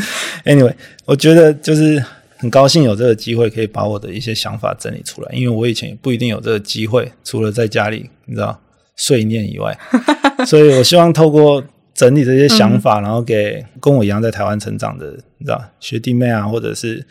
[0.44, 2.02] Anyway，我觉得就是
[2.38, 8.58] 很高兴有这个机会可以把我的一些想法整理出来，因为我以前也不一定有这个机会，除了在家里你知道
[8.96, 9.76] 碎念以外，
[10.46, 11.62] 所以我希望透过
[12.02, 15.06] 整理这些想法，嗯、然后给跟我一样在台湾成长的，
[15.38, 17.06] 你知道学弟妹啊，或者是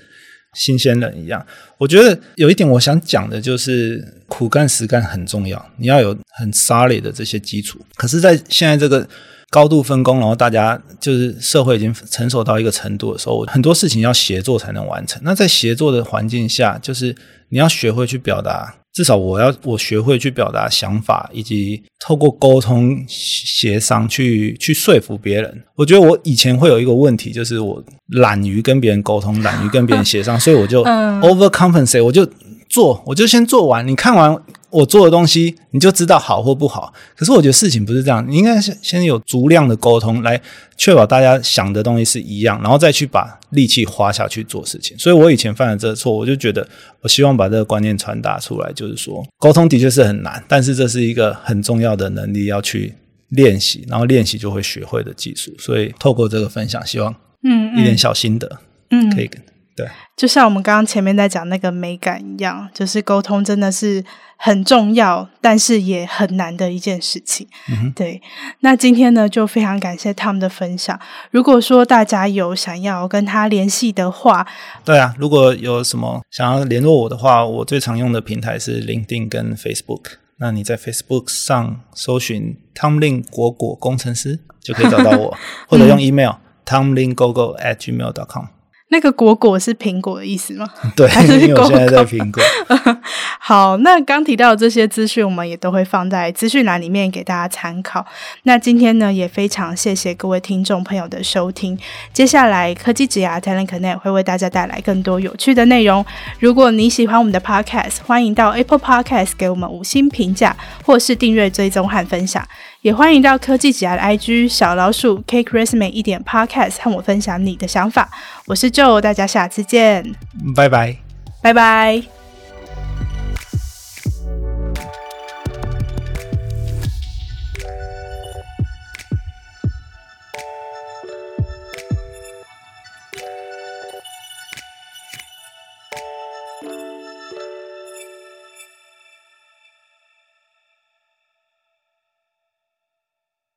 [0.53, 1.45] 新鲜人一样。
[1.77, 7.79] 我觉得有一点我想讲的就是苦干实干很重要，你要有很 solid 的这些基础。
[7.95, 9.07] 可是，在现在这个
[9.49, 15.21] 高度分工，然后大家就是社会已经成熟到一个程度的时候，很多事情要协作才能完成。
[15.23, 17.15] 那在协作的环境下，就是
[17.49, 18.75] 你要学会去表达。
[18.93, 25.63] 至少我要我学会去表达想法，以及透过沟通协商去去说服别人。
[25.75, 32.27] 我觉得我以前会有一个问题，就是我懒于跟别人沟通，懒于跟别人协商， 所以我就 overcompensate，我就
[32.71, 33.87] 做，我就先做完。
[33.87, 34.41] 你看完。
[34.71, 36.93] 我做的东西，你就知道好或不好。
[37.13, 40.41] 可是我觉得事情不是这样，你应该先先有足量的沟通，来
[40.77, 44.97] 确保大家想的东西是一样，然后再去把力气花下去做事情。
[44.97, 46.65] 所以我以前犯了这个错，我就觉得
[47.01, 52.93] 我希望把这个观念传达出来，就是说沟通的确是很难，但是这是一个很重要的能力要去
[53.31, 55.53] 练习，然后练习就会学会的技术。
[55.59, 57.13] 所以透过这个分享，希望
[57.43, 58.59] 嗯一点小心得
[58.91, 59.37] 嗯可以跟。
[59.81, 64.03] 对，就像我们刚刚前面在讲那个美感一样，就是沟通真的是
[64.37, 67.47] 很重要，但是也很难的一件事情。
[67.69, 68.21] 嗯哼，对。
[68.59, 70.99] 那今天呢，就非常感谢 Tom 的分享。
[71.31, 74.45] 如果说大家有想要跟他联系的话，
[74.85, 80.17] 对啊，如果有什么想要联络我的话，我最常用的平台是 LinkedIn 跟 Facebook。
[80.37, 85.37] 那你在 Facebook 上搜寻 Tom Lin 果果工程师就可以找到我，
[85.69, 88.45] 或者用 email、嗯、tomlingogo@gmail.com。
[88.91, 90.69] 那个果果是苹果的意思吗？
[90.95, 92.43] 对，还是因为我现在在苹果。
[93.39, 98.05] 好，那刚提到的这些资讯，我们也都会放在资讯栏里面给大家参考。
[98.43, 101.77] 那今天呢，也非常谢谢各位听众朋友的收听。
[102.11, 106.05] 接下来科技职涯 Talent Connect 会为大家带来更多有趣的内容。
[106.39, 112.45] 如果你喜欢我们的 Podcast，欢迎到 Apple Podcast 给我们五星评价，或是订阅、追踪和分享。
[112.81, 118.09] 也欢迎到科技起来的 IG 小老鼠 Cake Resume 一点 Podcast 和我分享你的想法。
[118.47, 120.15] 我是 Joe，大家下次见，
[120.55, 120.97] 拜拜，
[121.43, 122.20] 拜拜。